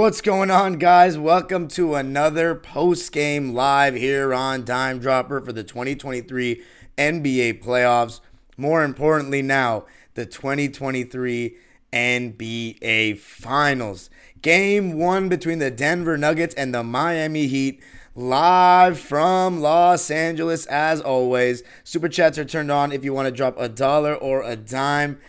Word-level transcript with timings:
What's 0.00 0.22
going 0.22 0.50
on, 0.50 0.78
guys? 0.78 1.18
Welcome 1.18 1.68
to 1.68 1.94
another 1.94 2.54
post 2.54 3.12
game 3.12 3.52
live 3.52 3.94
here 3.94 4.32
on 4.32 4.64
Dime 4.64 4.98
Dropper 4.98 5.42
for 5.42 5.52
the 5.52 5.62
2023 5.62 6.62
NBA 6.96 7.62
playoffs. 7.62 8.20
More 8.56 8.82
importantly, 8.82 9.42
now, 9.42 9.84
the 10.14 10.24
2023 10.24 11.54
NBA 11.92 13.18
Finals. 13.18 14.08
Game 14.40 14.94
one 14.94 15.28
between 15.28 15.58
the 15.58 15.70
Denver 15.70 16.16
Nuggets 16.16 16.54
and 16.54 16.74
the 16.74 16.82
Miami 16.82 17.46
Heat. 17.46 17.82
Live 18.14 18.98
from 18.98 19.60
Los 19.60 20.10
Angeles, 20.10 20.64
as 20.64 21.02
always. 21.02 21.62
Super 21.84 22.08
chats 22.08 22.38
are 22.38 22.46
turned 22.46 22.70
on 22.70 22.90
if 22.90 23.04
you 23.04 23.12
want 23.12 23.26
to 23.26 23.32
drop 23.32 23.54
a 23.60 23.68
dollar 23.68 24.14
or 24.14 24.42
a 24.42 24.56
dime. 24.56 25.20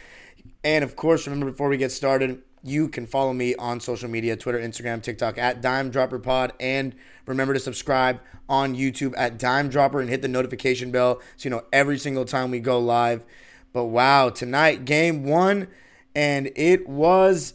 And 0.64 0.86
of 0.86 0.96
course, 0.96 1.28
remember 1.28 1.52
before 1.52 1.68
we 1.68 1.76
get 1.76 1.92
started, 1.92 2.42
you 2.64 2.88
can 2.88 3.08
follow 3.08 3.34
me 3.34 3.56
on 3.56 3.80
social 3.80 4.10
media 4.10 4.36
Twitter, 4.36 4.60
Instagram, 4.60 5.02
TikTok 5.02 5.38
at 5.38 5.62
Dime 5.62 5.90
Dropper 5.90 6.20
Pod. 6.20 6.54
And 6.60 6.96
remember 7.26 7.54
to 7.54 7.60
subscribe 7.60 8.20
on 8.48 8.76
YouTube 8.76 9.14
at 9.18 9.40
Dime 9.40 9.70
Dropper 9.70 10.00
and 10.00 10.10
hit 10.10 10.22
the 10.22 10.28
notification 10.28 10.92
bell 10.92 11.22
so 11.38 11.48
you 11.48 11.50
know 11.50 11.64
every 11.74 11.98
single 11.98 12.26
time 12.26 12.52
we 12.52 12.60
go 12.60 12.80
live. 12.80 13.24
But 13.74 13.86
wow, 13.86 14.30
tonight, 14.30 14.86
game 14.86 15.24
one, 15.24 15.68
and 16.14 16.52
it 16.56 16.90
was, 16.90 17.54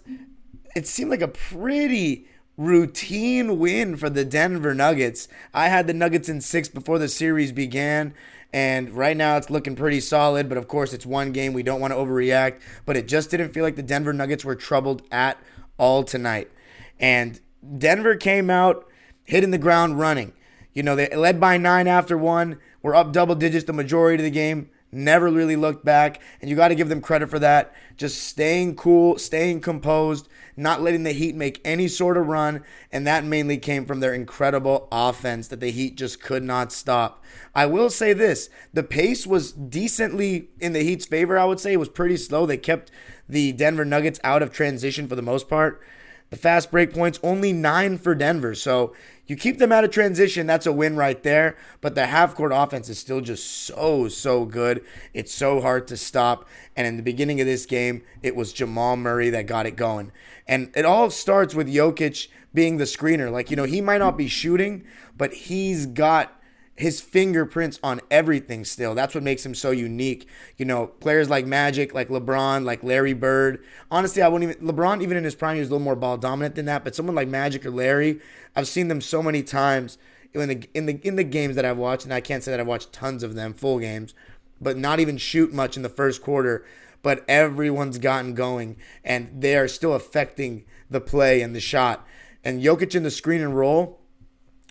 it 0.75 0.87
seemed 0.87 1.11
like 1.11 1.21
a 1.21 1.29
pretty 1.29 2.27
routine 2.57 3.59
win 3.59 3.97
for 3.97 4.09
the 4.09 4.25
Denver 4.25 4.75
Nuggets. 4.75 5.29
I 5.53 5.69
had 5.69 5.87
the 5.87 5.93
Nuggets 5.93 6.29
in 6.29 6.41
six 6.41 6.69
before 6.69 6.99
the 6.99 7.09
series 7.09 7.53
began. 7.53 8.15
And 8.57 8.91
right 8.93 9.19
now 9.19 9.37
it's 9.37 9.51
looking 9.51 9.77
pretty 9.77 10.01
solid, 10.01 10.49
but 10.49 10.57
of 10.57 10.67
course 10.67 10.95
it's 10.95 11.05
one 11.05 11.31
game. 11.33 11.53
We 11.53 11.63
don't 11.63 11.79
want 11.79 11.93
to 11.93 11.99
overreact. 11.99 12.59
But 12.87 12.97
it 12.97 13.07
just 13.07 13.29
didn't 13.29 13.51
feel 13.51 13.63
like 13.63 13.77
the 13.77 13.83
Denver 13.83 14.15
Nuggets 14.15 14.47
were 14.47 14.55
troubled 14.55 15.03
at 15.13 15.37
all 15.77 16.05
tonight. 16.05 16.51
And 16.99 17.39
Denver 17.77 18.17
came 18.17 18.49
out 18.49 18.89
hitting 19.25 19.51
the 19.51 19.59
ground 19.59 20.01
running. 20.01 20.33
You 20.73 20.83
know, 20.83 20.97
they 20.97 21.15
led 21.15 21.39
by 21.39 21.59
nine 21.59 21.87
after 21.87 22.17
one. 22.17 22.59
We're 22.81 22.95
up 22.95 23.13
double 23.13 23.35
digits 23.35 23.67
the 23.67 23.75
majority 23.75 24.23
of 24.23 24.25
the 24.25 24.31
game. 24.31 24.71
Never 24.93 25.29
really 25.29 25.57
looked 25.57 25.85
back. 25.85 26.21
And 26.41 26.49
you 26.49 26.57
got 26.57 26.69
to 26.69 26.75
give 26.75 26.89
them 26.89 27.01
credit 27.01 27.29
for 27.29 27.39
that. 27.39 27.75
Just 27.97 28.23
staying 28.23 28.77
cool, 28.77 29.19
staying 29.19 29.61
composed, 29.61 30.29
not 30.57 30.81
letting 30.81 31.03
the 31.03 31.13
Heat 31.13 31.35
make 31.35 31.61
any 31.65 31.89
sort 31.89 32.17
of 32.17 32.27
run. 32.27 32.63
And 32.93 33.07
that 33.07 33.25
mainly 33.25 33.59
came 33.59 33.85
from 33.85 34.01
their 34.01 34.15
incredible 34.15 34.89
offense 34.93 35.49
that 35.49 35.61
the 35.61 35.71
Heat 35.71 35.97
just 35.97 36.21
could 36.21 36.43
not 36.43 36.73
stop. 36.73 37.23
I 37.55 37.67
will 37.67 37.91
say 37.91 38.13
this 38.13 38.49
the 38.73 38.83
pace 38.83 39.27
was 39.27 39.53
decently 39.53 40.51
in 40.61 40.73
the 40.73 40.83
Heat's 40.83 41.07
favor, 41.07 41.39
I 41.39 41.45
would 41.45 41.61
say. 41.61 41.73
It 41.73 41.81
was 41.81 41.89
pretty 41.89 42.17
slow. 42.17 42.47
They 42.47 42.57
kept 42.57 42.91
the 43.29 43.53
Denver 43.53 43.85
Nuggets 43.85 44.21
out 44.23 44.43
of 44.43 44.53
transition 44.53 45.09
for 45.09 45.17
the 45.17 45.23
most 45.23 45.49
part. 45.49 45.83
The 46.31 46.37
fast 46.37 46.71
break 46.71 46.93
points, 46.93 47.21
only 47.23 47.53
nine 47.53 47.99
for 47.99 48.15
Denver. 48.15 48.55
So 48.55 48.93
you 49.27 49.37
keep 49.37 49.59
them 49.59 49.73
out 49.73 49.85
of 49.85 49.91
transition, 49.91 50.47
that's 50.47 50.67
a 50.67 50.73
win 50.73 50.97
right 50.97 51.23
there. 51.23 51.57
But 51.81 51.95
the 51.95 52.07
half 52.07 52.35
court 52.35 52.53
offense 52.55 52.89
is 52.89 52.99
still 52.99 53.21
just 53.21 53.47
so, 53.47 54.09
so 54.09 54.45
good. 54.45 54.85
It's 55.15 55.33
so 55.33 55.61
hard 55.61 55.87
to 55.89 55.97
stop. 55.97 56.49
And 56.77 56.87
in 56.87 56.97
the 56.97 57.03
beginning 57.03 57.41
of 57.41 57.47
this 57.47 57.67
game, 57.67 58.03
it 58.23 58.37
was 58.37 58.53
Jamal 58.53 58.97
Murray 58.97 59.31
that 59.31 59.47
got 59.47 59.67
it 59.67 59.77
going. 59.77 60.13
And 60.47 60.71
it 60.77 60.85
all 60.85 61.11
starts 61.11 61.55
with 61.55 61.73
Jokic 61.73 62.29
being 62.55 62.77
the 62.77 62.85
screener. 62.85 63.31
Like, 63.31 63.51
you 63.51 63.57
know, 63.57 63.65
he 63.65 63.81
might 63.81 63.99
not 63.99 64.17
be 64.17 64.29
shooting, 64.29 64.85
but 65.17 65.33
he's 65.33 65.87
got 65.87 66.36
his 66.77 67.01
fingerprints 67.01 67.81
on 67.83 68.01
everything 68.11 68.65
still. 68.65 68.95
That's 68.95 69.15
what 69.15 69.25
makes 69.25 69.45
him 69.45 69.55
so 69.55 69.71
unique. 69.71 70.29
You 70.59 70.67
know, 70.67 70.89
players 70.89 71.31
like 71.31 71.47
Magic, 71.47 71.95
like 71.95 72.09
LeBron, 72.09 72.65
like 72.65 72.85
Larry 72.85 73.15
Bird. 73.15 73.65
Honestly, 73.91 74.23
I 74.23 74.29
wouldn't 74.29 74.51
even 74.51 74.67
LeBron 74.67 75.03
even 75.03 75.17
in 75.17 75.25
his 75.25 75.35
prime 75.35 75.55
he 75.55 75.61
was 75.61 75.71
a 75.71 75.73
little 75.73 75.85
more 75.85 75.97
ball 75.97 76.19
dominant 76.19 76.55
than 76.55 76.67
that, 76.67 76.85
but 76.85 76.95
someone 76.95 77.17
like 77.17 77.29
Magic 77.29 77.65
or 77.65 77.71
Larry, 77.71 78.21
I've 78.55 78.69
seen 78.69 78.89
them 78.89 79.01
so 79.01 79.23
many 79.23 79.43
times 79.43 79.97
in 80.35 80.49
the 80.49 80.69
in 80.75 80.87
the 80.87 81.01
in 81.03 81.17
the 81.17 81.25
games 81.25 81.57
that 81.57 81.65
I've 81.65 81.79
watched 81.79 82.05
and 82.05 82.13
I 82.13 82.21
can't 82.21 82.43
say 82.43 82.51
that 82.51 82.61
I've 82.61 82.67
watched 82.67 82.93
tons 82.93 83.23
of 83.23 83.35
them 83.35 83.55
full 83.55 83.79
games, 83.79 84.13
but 84.61 84.77
not 84.77 85.01
even 85.01 85.17
shoot 85.17 85.55
much 85.55 85.77
in 85.79 85.83
the 85.83 85.89
first 85.89 86.23
quarter, 86.23 86.67
but 87.03 87.25
everyone's 87.27 87.97
gotten 87.97 88.35
going 88.35 88.77
and 89.03 89.41
they 89.41 89.57
are 89.57 89.69
still 89.69 89.95
affecting 89.95 90.65
the 90.91 91.01
play 91.01 91.41
and 91.41 91.55
the 91.55 91.61
shot. 91.61 92.07
And 92.45 92.63
Jokic 92.63 92.95
in 92.95 93.03
the 93.03 93.11
screen 93.11 93.41
and 93.41 93.57
roll, 93.57 93.99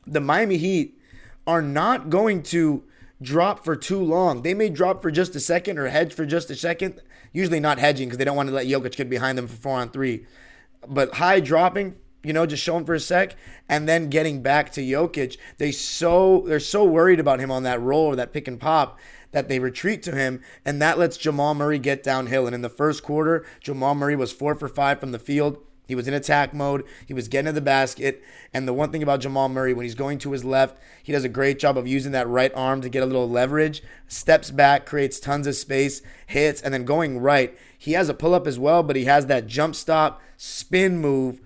the 0.05 0.21
Miami 0.21 0.57
Heat 0.57 0.99
are 1.47 1.61
not 1.61 2.09
going 2.09 2.43
to 2.43 2.83
drop 3.21 3.63
for 3.63 3.75
too 3.75 4.01
long. 4.01 4.41
They 4.41 4.53
may 4.53 4.69
drop 4.69 5.01
for 5.01 5.11
just 5.11 5.35
a 5.35 5.39
second 5.39 5.77
or 5.77 5.87
hedge 5.87 6.13
for 6.13 6.25
just 6.25 6.49
a 6.49 6.55
second. 6.55 7.01
Usually 7.33 7.59
not 7.59 7.79
hedging 7.79 8.07
because 8.07 8.17
they 8.17 8.25
don't 8.25 8.35
want 8.35 8.49
to 8.49 8.55
let 8.55 8.67
Jokic 8.67 8.95
get 8.95 9.09
behind 9.09 9.37
them 9.37 9.47
for 9.47 9.55
four 9.55 9.77
on 9.77 9.89
three. 9.89 10.25
But 10.87 11.15
high 11.15 11.39
dropping, 11.39 11.95
you 12.23 12.33
know, 12.33 12.45
just 12.45 12.63
showing 12.63 12.85
for 12.85 12.93
a 12.93 12.99
sec 12.99 13.35
and 13.67 13.87
then 13.87 14.09
getting 14.09 14.41
back 14.41 14.71
to 14.73 14.81
Jokic. 14.81 15.37
They 15.57 15.71
so 15.71 16.43
they're 16.47 16.59
so 16.59 16.83
worried 16.83 17.19
about 17.19 17.39
him 17.39 17.51
on 17.51 17.63
that 17.63 17.81
roll 17.81 18.05
or 18.05 18.15
that 18.15 18.33
pick 18.33 18.47
and 18.47 18.59
pop 18.59 18.99
that 19.31 19.49
they 19.49 19.59
retreat 19.59 20.01
to 20.01 20.15
him, 20.15 20.41
and 20.63 20.81
that 20.81 20.97
lets 20.97 21.17
Jamal 21.17 21.53
Murray 21.53 21.77
get 21.77 22.03
downhill. 22.03 22.45
And 22.45 22.55
in 22.55 22.61
the 22.61 22.69
first 22.69 23.03
quarter, 23.03 23.45
Jamal 23.59 23.93
Murray 23.93 24.15
was 24.15 24.31
four 24.31 24.55
for 24.55 24.69
five 24.69 25.01
from 25.01 25.11
the 25.11 25.19
field. 25.19 25.57
He 25.85 25.95
was 25.95 26.07
in 26.07 26.13
attack 26.13 26.53
mode. 26.53 26.83
He 27.05 27.13
was 27.13 27.27
getting 27.27 27.47
to 27.47 27.51
the 27.51 27.61
basket. 27.61 28.23
And 28.53 28.67
the 28.67 28.73
one 28.73 28.91
thing 28.91 29.03
about 29.03 29.21
Jamal 29.21 29.49
Murray, 29.49 29.73
when 29.73 29.85
he's 29.85 29.95
going 29.95 30.17
to 30.19 30.31
his 30.31 30.43
left, 30.43 30.77
he 31.03 31.11
does 31.11 31.23
a 31.23 31.29
great 31.29 31.59
job 31.59 31.77
of 31.77 31.87
using 31.87 32.11
that 32.13 32.27
right 32.27 32.51
arm 32.55 32.81
to 32.81 32.89
get 32.89 33.03
a 33.03 33.05
little 33.05 33.29
leverage, 33.29 33.83
steps 34.07 34.51
back, 34.51 34.85
creates 34.85 35.19
tons 35.19 35.47
of 35.47 35.55
space, 35.55 36.01
hits, 36.27 36.61
and 36.61 36.73
then 36.73 36.85
going 36.85 37.19
right. 37.19 37.57
He 37.77 37.93
has 37.93 38.09
a 38.09 38.13
pull 38.13 38.33
up 38.33 38.47
as 38.47 38.57
well, 38.57 38.83
but 38.83 38.95
he 38.95 39.05
has 39.05 39.27
that 39.27 39.47
jump 39.47 39.75
stop, 39.75 40.21
spin 40.37 40.99
move 40.99 41.41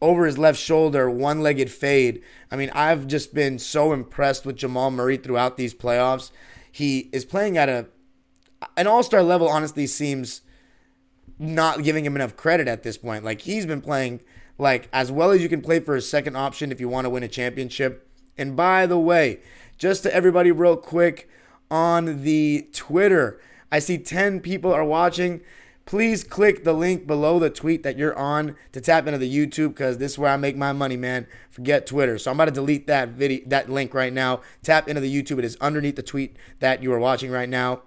over 0.00 0.26
his 0.26 0.36
left 0.36 0.58
shoulder, 0.58 1.08
one 1.08 1.40
legged 1.40 1.70
fade. 1.70 2.22
I 2.50 2.56
mean, 2.56 2.70
I've 2.74 3.06
just 3.06 3.32
been 3.34 3.58
so 3.58 3.92
impressed 3.92 4.44
with 4.44 4.56
Jamal 4.56 4.90
Murray 4.90 5.16
throughout 5.16 5.56
these 5.56 5.74
playoffs. 5.74 6.30
He 6.70 7.10
is 7.12 7.24
playing 7.24 7.56
at 7.56 7.68
a 7.68 7.86
an 8.76 8.86
all 8.86 9.02
star 9.02 9.22
level, 9.22 9.48
honestly, 9.48 9.86
seems 9.86 10.42
not 11.38 11.82
giving 11.82 12.04
him 12.04 12.16
enough 12.16 12.36
credit 12.36 12.68
at 12.68 12.82
this 12.82 12.96
point. 12.96 13.24
Like 13.24 13.42
he's 13.42 13.66
been 13.66 13.80
playing 13.80 14.20
like 14.58 14.88
as 14.92 15.10
well 15.10 15.30
as 15.30 15.42
you 15.42 15.48
can 15.48 15.60
play 15.60 15.80
for 15.80 15.96
a 15.96 16.00
second 16.00 16.36
option 16.36 16.70
if 16.70 16.80
you 16.80 16.88
want 16.88 17.04
to 17.04 17.10
win 17.10 17.22
a 17.22 17.28
championship. 17.28 18.08
And 18.38 18.56
by 18.56 18.86
the 18.86 18.98
way, 18.98 19.40
just 19.76 20.02
to 20.04 20.14
everybody 20.14 20.50
real 20.52 20.76
quick 20.76 21.28
on 21.70 22.22
the 22.22 22.68
Twitter, 22.72 23.40
I 23.70 23.78
see 23.78 23.98
10 23.98 24.40
people 24.40 24.72
are 24.72 24.84
watching. 24.84 25.40
Please 25.84 26.22
click 26.22 26.62
the 26.62 26.72
link 26.72 27.06
below 27.08 27.40
the 27.40 27.50
tweet 27.50 27.82
that 27.82 27.98
you're 27.98 28.16
on 28.16 28.54
to 28.70 28.80
tap 28.80 29.06
into 29.06 29.18
the 29.18 29.34
YouTube 29.34 29.70
because 29.70 29.98
this 29.98 30.12
is 30.12 30.18
where 30.18 30.30
I 30.30 30.36
make 30.36 30.56
my 30.56 30.72
money, 30.72 30.96
man. 30.96 31.26
Forget 31.50 31.86
Twitter. 31.86 32.18
So 32.18 32.30
I'm 32.30 32.36
about 32.36 32.44
to 32.44 32.50
delete 32.52 32.86
that 32.86 33.10
video, 33.10 33.40
that 33.48 33.68
link 33.68 33.92
right 33.92 34.12
now. 34.12 34.42
Tap 34.62 34.88
into 34.88 35.00
the 35.00 35.22
YouTube. 35.22 35.38
It 35.38 35.44
is 35.44 35.56
underneath 35.60 35.96
the 35.96 36.02
tweet 36.02 36.36
that 36.60 36.82
you 36.82 36.92
are 36.92 37.00
watching 37.00 37.32
right 37.32 37.48
now. 37.48 37.82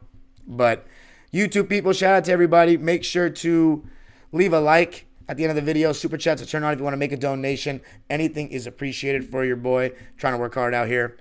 But 0.46 0.86
YouTube 1.34 1.70
people, 1.70 1.94
shout 1.94 2.16
out 2.16 2.24
to 2.26 2.32
everybody. 2.32 2.78
Make 2.78 3.04
sure 3.04 3.30
to 3.30 3.86
leave 4.32 4.54
a 4.54 4.60
like 4.60 5.08
at 5.28 5.38
the 5.38 5.44
end 5.44 5.50
of 5.50 5.56
the 5.56 5.62
video. 5.62 5.92
Super 5.92 6.18
chats 6.18 6.42
to 6.42 6.48
turn 6.48 6.64
on 6.64 6.74
if 6.74 6.80
you 6.80 6.84
want 6.84 6.94
to 6.94 6.98
make 6.98 7.12
a 7.12 7.18
donation. 7.18 7.82
Anything 8.10 8.50
is 8.50 8.68
appreciated 8.68 9.30
for 9.30 9.44
your 9.44 9.56
boy. 9.56 9.92
Trying 10.18 10.34
to 10.34 10.40
work 10.40 10.54
hard 10.54 10.74
out 10.74 10.88
here. 10.88 11.18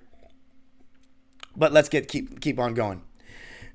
But 1.57 1.73
let's 1.73 1.89
get 1.89 2.09
keep 2.09 2.41
keep 2.41 2.59
on 2.59 2.75
going. 2.75 3.03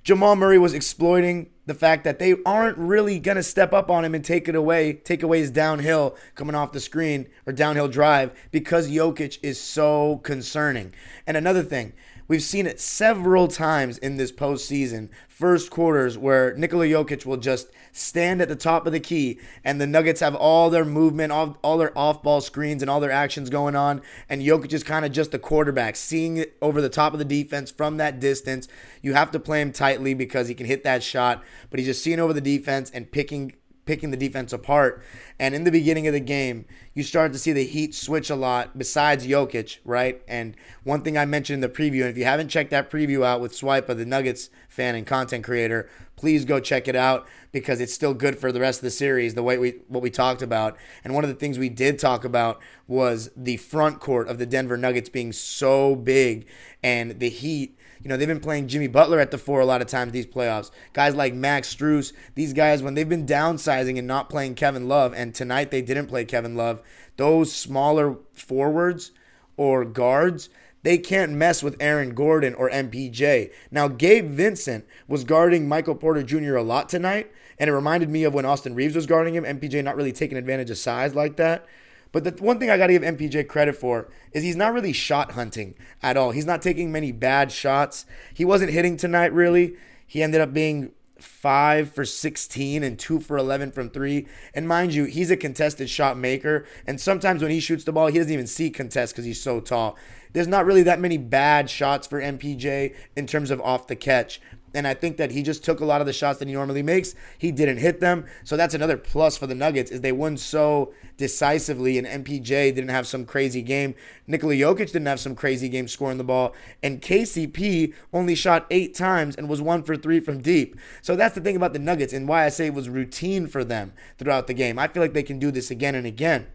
Jamal 0.03 0.35
Murray 0.35 0.57
was 0.57 0.73
exploiting 0.73 1.49
the 1.65 1.73
fact 1.73 2.03
that 2.05 2.19
they 2.19 2.35
aren't 2.45 2.77
really 2.77 3.19
gonna 3.19 3.43
step 3.43 3.73
up 3.73 3.91
on 3.91 4.05
him 4.05 4.15
and 4.15 4.23
take 4.23 4.47
it 4.47 4.55
away, 4.55 4.93
take 4.93 5.21
away 5.21 5.39
his 5.39 5.51
downhill 5.51 6.15
coming 6.35 6.55
off 6.55 6.71
the 6.71 6.79
screen 6.79 7.27
or 7.45 7.53
downhill 7.53 7.87
drive 7.87 8.31
because 8.51 8.89
Jokic 8.89 9.37
is 9.43 9.59
so 9.59 10.17
concerning. 10.23 10.93
And 11.27 11.35
another 11.35 11.63
thing, 11.63 11.93
We've 12.29 12.43
seen 12.43 12.67
it 12.67 12.79
several 12.79 13.47
times 13.47 13.97
in 13.97 14.17
this 14.17 14.31
postseason, 14.31 15.09
first 15.27 15.71
quarters, 15.71 16.15
where 16.15 16.53
Nikola 16.53 16.85
Jokic 16.85 17.25
will 17.25 17.37
just 17.37 17.71
stand 17.91 18.39
at 18.39 18.47
the 18.47 18.55
top 18.55 18.85
of 18.85 18.93
the 18.93 18.99
key 18.99 19.39
and 19.63 19.81
the 19.81 19.87
Nuggets 19.87 20.19
have 20.19 20.35
all 20.35 20.69
their 20.69 20.85
movement, 20.85 21.31
all, 21.31 21.57
all 21.63 21.79
their 21.79 21.97
off 21.97 22.21
ball 22.21 22.39
screens, 22.39 22.83
and 22.83 22.89
all 22.89 22.99
their 22.99 23.09
actions 23.09 23.49
going 23.49 23.75
on. 23.75 24.03
And 24.29 24.43
Jokic 24.43 24.71
is 24.73 24.83
kind 24.83 25.05
of 25.05 25.11
just 25.11 25.31
the 25.31 25.39
quarterback, 25.39 25.95
seeing 25.95 26.37
it 26.37 26.55
over 26.61 26.81
the 26.83 26.87
top 26.87 27.13
of 27.13 27.19
the 27.19 27.25
defense 27.25 27.71
from 27.71 27.97
that 27.97 28.19
distance. 28.19 28.67
You 29.01 29.15
have 29.15 29.31
to 29.31 29.39
play 29.39 29.59
him 29.59 29.71
tightly 29.71 30.13
because 30.13 30.47
he 30.49 30.53
can 30.53 30.67
hit 30.67 30.83
that 30.83 31.01
shot, 31.01 31.43
but 31.71 31.79
he's 31.79 31.87
just 31.87 32.03
seeing 32.03 32.19
over 32.19 32.33
the 32.33 32.41
defense 32.41 32.91
and 32.91 33.11
picking 33.11 33.53
picking 33.89 34.11
the 34.11 34.17
defense 34.17 34.53
apart. 34.53 35.01
And 35.39 35.55
in 35.55 35.63
the 35.63 35.71
beginning 35.71 36.05
of 36.05 36.13
the 36.13 36.19
game, 36.19 36.65
you 36.93 37.01
start 37.01 37.33
to 37.33 37.39
see 37.39 37.53
the 37.53 37.65
Heat 37.65 37.95
switch 37.95 38.29
a 38.29 38.35
lot 38.35 38.77
besides 38.77 39.25
Jokic, 39.25 39.79
right? 39.83 40.21
And 40.27 40.55
one 40.83 41.01
thing 41.01 41.17
I 41.17 41.25
mentioned 41.25 41.55
in 41.55 41.61
the 41.61 41.75
preview, 41.75 42.01
and 42.01 42.11
if 42.11 42.15
you 42.15 42.23
haven't 42.23 42.49
checked 42.49 42.69
that 42.69 42.91
preview 42.91 43.25
out 43.25 43.41
with 43.41 43.55
Swipe 43.55 43.89
of 43.89 43.97
the 43.97 44.05
Nuggets 44.05 44.51
fan 44.67 44.93
and 44.93 45.07
content 45.07 45.43
creator, 45.43 45.89
please 46.15 46.45
go 46.45 46.59
check 46.59 46.87
it 46.87 46.95
out 46.95 47.27
because 47.51 47.81
it's 47.81 47.93
still 47.93 48.13
good 48.13 48.37
for 48.37 48.51
the 48.51 48.59
rest 48.59 48.77
of 48.77 48.83
the 48.83 48.91
series, 48.91 49.33
the 49.33 49.41
way 49.41 49.57
we 49.57 49.79
what 49.87 50.03
we 50.03 50.11
talked 50.11 50.43
about. 50.43 50.77
And 51.03 51.15
one 51.15 51.23
of 51.23 51.29
the 51.31 51.35
things 51.35 51.57
we 51.57 51.69
did 51.69 51.97
talk 51.97 52.23
about 52.23 52.61
was 52.87 53.31
the 53.35 53.57
front 53.57 53.99
court 53.99 54.27
of 54.27 54.37
the 54.37 54.45
Denver 54.45 54.77
Nuggets 54.77 55.09
being 55.09 55.31
so 55.31 55.95
big 55.95 56.45
and 56.83 57.19
the 57.19 57.29
Heat 57.29 57.75
you 58.01 58.09
know, 58.09 58.15
they've 58.15 58.27
been 58.27 58.39
playing 58.39 58.67
Jimmy 58.67 58.87
Butler 58.87 59.19
at 59.19 59.31
the 59.31 59.37
four 59.37 59.59
a 59.59 59.65
lot 59.65 59.81
of 59.81 59.87
times 59.87 60.11
these 60.11 60.25
playoffs. 60.25 60.71
Guys 60.93 61.15
like 61.15 61.33
Max 61.33 61.73
Strus, 61.73 62.13
these 62.35 62.53
guys, 62.53 62.81
when 62.81 62.93
they've 62.93 63.09
been 63.09 63.25
downsizing 63.25 63.97
and 63.97 64.07
not 64.07 64.29
playing 64.29 64.55
Kevin 64.55 64.87
Love, 64.87 65.13
and 65.13 65.35
tonight 65.35 65.71
they 65.71 65.81
didn't 65.81 66.07
play 66.07 66.23
Kevin 66.23 66.55
Love, 66.55 66.81
those 67.17 67.51
smaller 67.53 68.17
forwards 68.33 69.11
or 69.57 69.83
guards, 69.83 70.49
they 70.83 70.97
can't 70.97 71.33
mess 71.33 71.61
with 71.61 71.75
Aaron 71.81 72.13
Gordon 72.13 72.53
or 72.53 72.69
MPJ. 72.69 73.51
Now, 73.69 73.89
Gabe 73.89 74.29
Vincent 74.29 74.85
was 75.07 75.25
guarding 75.25 75.67
Michael 75.67 75.95
Porter 75.95 76.23
Jr. 76.23 76.55
a 76.55 76.63
lot 76.63 76.87
tonight, 76.87 77.29
and 77.57 77.69
it 77.69 77.73
reminded 77.73 78.09
me 78.09 78.23
of 78.23 78.33
when 78.33 78.45
Austin 78.45 78.75
Reaves 78.75 78.95
was 78.95 79.05
guarding 79.05 79.35
him. 79.35 79.43
MPJ 79.43 79.83
not 79.83 79.97
really 79.97 80.13
taking 80.13 80.37
advantage 80.37 80.69
of 80.69 80.77
size 80.77 81.13
like 81.13 81.35
that. 81.35 81.65
But 82.11 82.23
the 82.23 82.43
one 82.43 82.59
thing 82.59 82.69
I 82.69 82.77
got 82.77 82.87
to 82.87 82.93
give 82.93 83.03
MPJ 83.03 83.47
credit 83.47 83.75
for 83.75 84.09
is 84.31 84.43
he's 84.43 84.55
not 84.55 84.73
really 84.73 84.93
shot 84.93 85.33
hunting 85.33 85.75
at 86.01 86.17
all. 86.17 86.31
He's 86.31 86.45
not 86.45 86.61
taking 86.61 86.91
many 86.91 87.11
bad 87.11 87.51
shots. 87.51 88.05
He 88.33 88.45
wasn't 88.45 88.71
hitting 88.71 88.97
tonight, 88.97 89.33
really. 89.33 89.75
He 90.07 90.23
ended 90.23 90.41
up 90.41 90.53
being 90.53 90.91
five 91.21 91.91
for 91.91 92.05
16 92.05 92.83
and 92.83 92.97
two 92.97 93.19
for 93.19 93.37
11 93.37 93.71
from 93.71 93.89
three. 93.89 94.27
And 94.53 94.67
mind 94.67 94.93
you, 94.93 95.05
he's 95.05 95.31
a 95.31 95.37
contested 95.37 95.89
shot 95.89 96.17
maker. 96.17 96.65
And 96.87 96.99
sometimes 96.99 97.41
when 97.41 97.51
he 97.51 97.59
shoots 97.59 97.83
the 97.83 97.91
ball, 97.91 98.07
he 98.07 98.17
doesn't 98.17 98.33
even 98.33 98.47
see 98.47 98.69
contest 98.69 99.13
because 99.13 99.25
he's 99.25 99.41
so 99.41 99.59
tall. 99.59 99.97
There's 100.33 100.47
not 100.47 100.65
really 100.65 100.83
that 100.83 100.99
many 100.99 101.17
bad 101.17 101.69
shots 101.69 102.07
for 102.07 102.21
MPJ 102.21 102.95
in 103.15 103.27
terms 103.27 103.51
of 103.51 103.61
off 103.61 103.87
the 103.87 103.95
catch. 103.95 104.39
And 104.73 104.87
I 104.87 104.93
think 104.93 105.17
that 105.17 105.31
he 105.31 105.41
just 105.41 105.63
took 105.63 105.79
a 105.79 105.85
lot 105.85 106.01
of 106.01 106.07
the 106.07 106.13
shots 106.13 106.39
that 106.39 106.47
he 106.47 106.53
normally 106.53 106.83
makes. 106.83 107.15
He 107.37 107.51
didn't 107.51 107.77
hit 107.77 107.99
them. 107.99 108.25
So 108.43 108.55
that's 108.55 108.73
another 108.73 108.97
plus 108.97 109.37
for 109.37 109.47
the 109.47 109.55
Nuggets 109.55 109.91
is 109.91 110.01
they 110.01 110.11
won 110.11 110.37
so 110.37 110.93
decisively 111.17 111.97
and 111.97 112.05
MPJ 112.05 112.45
didn't 112.45 112.89
have 112.89 113.07
some 113.07 113.25
crazy 113.25 113.61
game. 113.61 113.95
Nikola 114.27 114.53
Jokic 114.53 114.91
didn't 114.91 115.07
have 115.07 115.19
some 115.19 115.35
crazy 115.35 115.69
game 115.69 115.87
scoring 115.87 116.17
the 116.17 116.23
ball. 116.23 116.53
And 116.83 117.01
KCP 117.01 117.93
only 118.13 118.35
shot 118.35 118.67
eight 118.69 118.93
times 118.93 119.35
and 119.35 119.49
was 119.49 119.61
one 119.61 119.83
for 119.83 119.95
three 119.95 120.19
from 120.19 120.41
deep. 120.41 120.75
So 121.01 121.15
that's 121.15 121.35
the 121.35 121.41
thing 121.41 121.55
about 121.55 121.73
the 121.73 121.79
Nuggets 121.79 122.13
and 122.13 122.27
why 122.27 122.45
I 122.45 122.49
say 122.49 122.67
it 122.67 122.73
was 122.73 122.89
routine 122.89 123.47
for 123.47 123.63
them 123.63 123.93
throughout 124.17 124.47
the 124.47 124.53
game. 124.53 124.77
I 124.77 124.87
feel 124.87 125.01
like 125.01 125.13
they 125.13 125.23
can 125.23 125.39
do 125.39 125.51
this 125.51 125.71
again 125.71 125.95
and 125.95 126.05
again. 126.05 126.47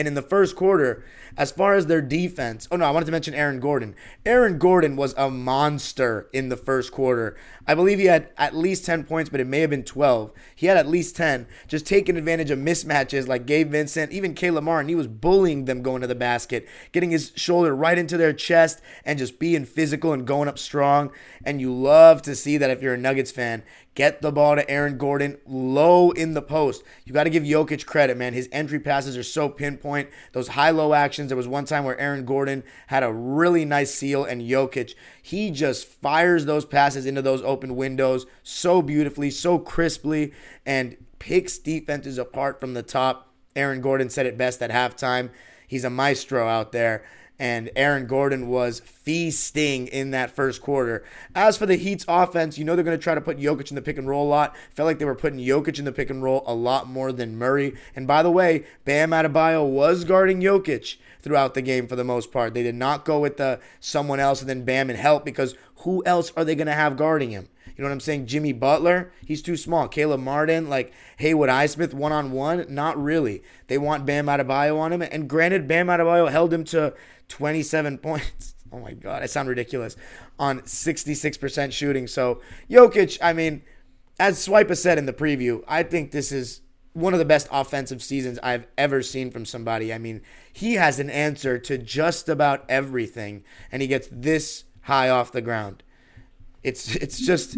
And 0.00 0.08
in 0.08 0.14
the 0.14 0.22
first 0.22 0.56
quarter, 0.56 1.04
as 1.36 1.52
far 1.52 1.74
as 1.74 1.84
their 1.84 2.00
defense, 2.00 2.66
oh 2.70 2.76
no, 2.76 2.86
I 2.86 2.90
wanted 2.90 3.04
to 3.04 3.12
mention 3.12 3.34
Aaron 3.34 3.60
Gordon. 3.60 3.94
Aaron 4.24 4.56
Gordon 4.56 4.96
was 4.96 5.14
a 5.18 5.30
monster 5.30 6.30
in 6.32 6.48
the 6.48 6.56
first 6.56 6.90
quarter. 6.90 7.36
I 7.66 7.74
believe 7.74 7.98
he 7.98 8.06
had 8.06 8.30
at 8.38 8.56
least 8.56 8.86
10 8.86 9.04
points, 9.04 9.28
but 9.28 9.40
it 9.40 9.46
may 9.46 9.60
have 9.60 9.68
been 9.68 9.84
12. 9.84 10.32
He 10.56 10.68
had 10.68 10.78
at 10.78 10.88
least 10.88 11.16
10, 11.16 11.46
just 11.68 11.86
taking 11.86 12.16
advantage 12.16 12.50
of 12.50 12.58
mismatches 12.58 13.28
like 13.28 13.44
Gabe 13.44 13.72
Vincent, 13.72 14.10
even 14.10 14.32
Caleb 14.32 14.64
Martin. 14.64 14.88
He 14.88 14.94
was 14.94 15.06
bullying 15.06 15.66
them 15.66 15.82
going 15.82 16.00
to 16.00 16.06
the 16.06 16.14
basket, 16.14 16.66
getting 16.92 17.10
his 17.10 17.32
shoulder 17.36 17.76
right 17.76 17.98
into 17.98 18.16
their 18.16 18.32
chest 18.32 18.80
and 19.04 19.18
just 19.18 19.38
being 19.38 19.66
physical 19.66 20.14
and 20.14 20.26
going 20.26 20.48
up 20.48 20.58
strong. 20.58 21.10
And 21.44 21.60
you 21.60 21.74
love 21.74 22.22
to 22.22 22.34
see 22.34 22.56
that 22.56 22.70
if 22.70 22.80
you're 22.80 22.94
a 22.94 22.98
Nuggets 22.98 23.32
fan. 23.32 23.64
Get 23.96 24.22
the 24.22 24.30
ball 24.30 24.54
to 24.54 24.70
Aaron 24.70 24.96
Gordon 24.96 25.38
low 25.44 26.12
in 26.12 26.34
the 26.34 26.42
post. 26.42 26.84
You 27.04 27.12
got 27.12 27.24
to 27.24 27.30
give 27.30 27.42
Jokic 27.42 27.86
credit, 27.86 28.16
man. 28.16 28.32
His 28.32 28.48
entry 28.52 28.78
passes 28.78 29.16
are 29.16 29.24
so 29.24 29.48
pinpoint. 29.48 29.89
Those 30.32 30.48
high 30.48 30.70
low 30.70 30.94
actions. 30.94 31.28
There 31.28 31.36
was 31.36 31.48
one 31.48 31.64
time 31.64 31.84
where 31.84 31.98
Aaron 31.98 32.24
Gordon 32.24 32.62
had 32.88 33.02
a 33.02 33.12
really 33.12 33.64
nice 33.64 33.94
seal, 33.94 34.24
and 34.24 34.42
Jokic, 34.42 34.94
he 35.22 35.50
just 35.50 35.86
fires 35.86 36.46
those 36.46 36.64
passes 36.64 37.06
into 37.06 37.22
those 37.22 37.42
open 37.42 37.76
windows 37.76 38.26
so 38.42 38.82
beautifully, 38.82 39.30
so 39.30 39.58
crisply, 39.58 40.32
and 40.64 40.96
picks 41.18 41.58
defenses 41.58 42.18
apart 42.18 42.60
from 42.60 42.74
the 42.74 42.82
top. 42.82 43.28
Aaron 43.54 43.80
Gordon 43.80 44.10
said 44.10 44.26
it 44.26 44.38
best 44.38 44.62
at 44.62 44.70
halftime. 44.70 45.30
He's 45.66 45.84
a 45.84 45.90
maestro 45.90 46.48
out 46.48 46.72
there 46.72 47.04
and 47.40 47.70
Aaron 47.74 48.06
Gordon 48.06 48.48
was 48.48 48.80
feasting 48.80 49.86
in 49.86 50.10
that 50.10 50.30
first 50.30 50.60
quarter. 50.60 51.02
As 51.34 51.56
for 51.56 51.64
the 51.64 51.76
Heat's 51.76 52.04
offense, 52.06 52.58
you 52.58 52.66
know 52.66 52.76
they're 52.76 52.84
going 52.84 52.96
to 52.96 53.02
try 53.02 53.14
to 53.14 53.20
put 53.20 53.38
Jokic 53.38 53.70
in 53.70 53.76
the 53.76 53.82
pick 53.82 53.96
and 53.96 54.06
roll 54.06 54.26
a 54.26 54.28
lot. 54.28 54.54
Felt 54.74 54.86
like 54.86 54.98
they 54.98 55.06
were 55.06 55.14
putting 55.14 55.40
Jokic 55.40 55.78
in 55.78 55.86
the 55.86 55.90
pick 55.90 56.10
and 56.10 56.22
roll 56.22 56.44
a 56.46 56.54
lot 56.54 56.86
more 56.86 57.12
than 57.12 57.38
Murray. 57.38 57.74
And 57.96 58.06
by 58.06 58.22
the 58.22 58.30
way, 58.30 58.66
Bam 58.84 59.10
Adebayo 59.10 59.66
was 59.66 60.04
guarding 60.04 60.42
Jokic 60.42 60.98
throughout 61.22 61.54
the 61.54 61.62
game 61.62 61.86
for 61.86 61.96
the 61.96 62.04
most 62.04 62.30
part. 62.30 62.52
They 62.52 62.62
did 62.62 62.74
not 62.74 63.06
go 63.06 63.18
with 63.18 63.38
the 63.38 63.58
someone 63.80 64.20
else 64.20 64.42
and 64.42 64.50
then 64.50 64.66
Bam 64.66 64.90
and 64.90 64.98
help 64.98 65.24
because 65.24 65.54
who 65.76 66.04
else 66.04 66.30
are 66.36 66.44
they 66.44 66.54
going 66.54 66.66
to 66.66 66.74
have 66.74 66.98
guarding 66.98 67.30
him? 67.30 67.48
You 67.80 67.84
know 67.84 67.92
what 67.92 67.94
I'm 67.94 68.00
saying? 68.00 68.26
Jimmy 68.26 68.52
Butler, 68.52 69.10
he's 69.24 69.40
too 69.40 69.56
small. 69.56 69.88
Caleb 69.88 70.20
Martin, 70.20 70.68
like 70.68 70.92
Haywood 71.16 71.48
Highsmith, 71.48 71.94
one 71.94 72.12
on 72.12 72.30
one, 72.30 72.66
not 72.68 73.02
really. 73.02 73.42
They 73.68 73.78
want 73.78 74.04
Bam 74.04 74.26
Adebayo 74.26 74.78
on 74.78 74.92
him. 74.92 75.00
And 75.00 75.30
granted, 75.30 75.66
Bam 75.66 75.86
Adebayo 75.86 76.30
held 76.30 76.52
him 76.52 76.62
to 76.64 76.92
27 77.28 77.96
points. 78.02 78.54
Oh 78.70 78.80
my 78.80 78.92
God, 78.92 79.22
I 79.22 79.26
sound 79.26 79.48
ridiculous. 79.48 79.96
On 80.38 80.60
66% 80.60 81.72
shooting. 81.72 82.06
So, 82.06 82.42
Jokic, 82.68 83.16
I 83.22 83.32
mean, 83.32 83.62
as 84.18 84.46
Swiper 84.46 84.76
said 84.76 84.98
in 84.98 85.06
the 85.06 85.14
preview, 85.14 85.64
I 85.66 85.82
think 85.82 86.10
this 86.10 86.32
is 86.32 86.60
one 86.92 87.14
of 87.14 87.18
the 87.18 87.24
best 87.24 87.48
offensive 87.50 88.02
seasons 88.02 88.38
I've 88.42 88.66
ever 88.76 89.00
seen 89.00 89.30
from 89.30 89.46
somebody. 89.46 89.90
I 89.90 89.96
mean, 89.96 90.20
he 90.52 90.74
has 90.74 90.98
an 90.98 91.08
answer 91.08 91.58
to 91.60 91.78
just 91.78 92.28
about 92.28 92.66
everything, 92.68 93.42
and 93.72 93.80
he 93.80 93.88
gets 93.88 94.06
this 94.12 94.64
high 94.82 95.08
off 95.08 95.32
the 95.32 95.40
ground. 95.40 95.82
It's 96.62 96.94
it's 96.96 97.18
just 97.18 97.56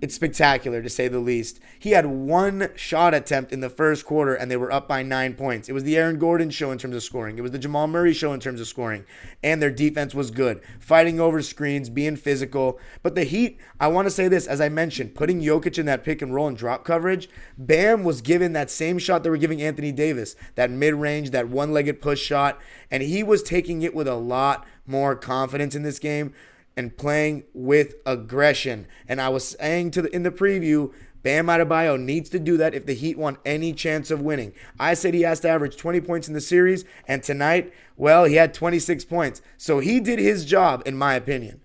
it's 0.00 0.14
spectacular 0.14 0.80
to 0.80 0.88
say 0.88 1.08
the 1.08 1.18
least. 1.18 1.58
He 1.76 1.90
had 1.90 2.06
one 2.06 2.70
shot 2.76 3.14
attempt 3.14 3.52
in 3.52 3.60
the 3.60 3.68
first 3.68 4.04
quarter 4.04 4.32
and 4.32 4.48
they 4.48 4.56
were 4.56 4.70
up 4.70 4.86
by 4.86 5.02
nine 5.02 5.34
points. 5.34 5.68
It 5.68 5.72
was 5.72 5.82
the 5.82 5.96
Aaron 5.96 6.18
Gordon 6.18 6.50
show 6.50 6.70
in 6.70 6.78
terms 6.78 6.94
of 6.94 7.02
scoring. 7.02 7.36
It 7.36 7.40
was 7.40 7.50
the 7.50 7.58
Jamal 7.58 7.88
Murray 7.88 8.12
show 8.12 8.32
in 8.32 8.38
terms 8.38 8.60
of 8.60 8.68
scoring. 8.68 9.04
And 9.42 9.60
their 9.60 9.72
defense 9.72 10.14
was 10.14 10.30
good, 10.30 10.60
fighting 10.78 11.18
over 11.18 11.42
screens, 11.42 11.90
being 11.90 12.14
physical. 12.14 12.78
But 13.02 13.16
the 13.16 13.24
Heat, 13.24 13.58
I 13.80 13.88
want 13.88 14.06
to 14.06 14.10
say 14.10 14.28
this, 14.28 14.46
as 14.46 14.60
I 14.60 14.68
mentioned, 14.68 15.16
putting 15.16 15.40
Jokic 15.40 15.78
in 15.78 15.86
that 15.86 16.04
pick 16.04 16.22
and 16.22 16.32
roll 16.32 16.46
and 16.46 16.56
drop 16.56 16.84
coverage, 16.84 17.28
Bam 17.56 18.04
was 18.04 18.20
given 18.20 18.52
that 18.52 18.70
same 18.70 18.98
shot 18.98 19.24
they 19.24 19.30
were 19.30 19.36
giving 19.36 19.60
Anthony 19.60 19.90
Davis, 19.90 20.36
that 20.54 20.70
mid 20.70 20.94
range, 20.94 21.30
that 21.30 21.48
one 21.48 21.72
legged 21.72 22.00
push 22.00 22.20
shot. 22.20 22.60
And 22.88 23.02
he 23.02 23.24
was 23.24 23.42
taking 23.42 23.82
it 23.82 23.96
with 23.96 24.06
a 24.06 24.14
lot 24.14 24.64
more 24.86 25.16
confidence 25.16 25.74
in 25.74 25.82
this 25.82 25.98
game 25.98 26.32
and 26.78 26.96
playing 26.96 27.42
with 27.52 27.96
aggression. 28.06 28.86
And 29.08 29.20
I 29.20 29.28
was 29.30 29.56
saying 29.58 29.90
to 29.90 30.02
the, 30.02 30.14
in 30.14 30.22
the 30.22 30.30
preview, 30.30 30.94
Bam 31.24 31.48
Adebayo 31.48 32.00
needs 32.00 32.30
to 32.30 32.38
do 32.38 32.56
that 32.56 32.72
if 32.72 32.86
the 32.86 32.94
Heat 32.94 33.18
want 33.18 33.38
any 33.44 33.72
chance 33.72 34.12
of 34.12 34.22
winning. 34.22 34.52
I 34.78 34.94
said 34.94 35.12
he 35.12 35.22
has 35.22 35.40
to 35.40 35.48
average 35.48 35.76
20 35.76 36.00
points 36.00 36.28
in 36.28 36.34
the 36.34 36.40
series, 36.40 36.84
and 37.08 37.20
tonight, 37.20 37.74
well, 37.96 38.24
he 38.24 38.36
had 38.36 38.54
26 38.54 39.04
points. 39.06 39.42
So 39.56 39.80
he 39.80 39.98
did 39.98 40.20
his 40.20 40.44
job, 40.44 40.84
in 40.86 40.96
my 40.96 41.14
opinion. 41.14 41.60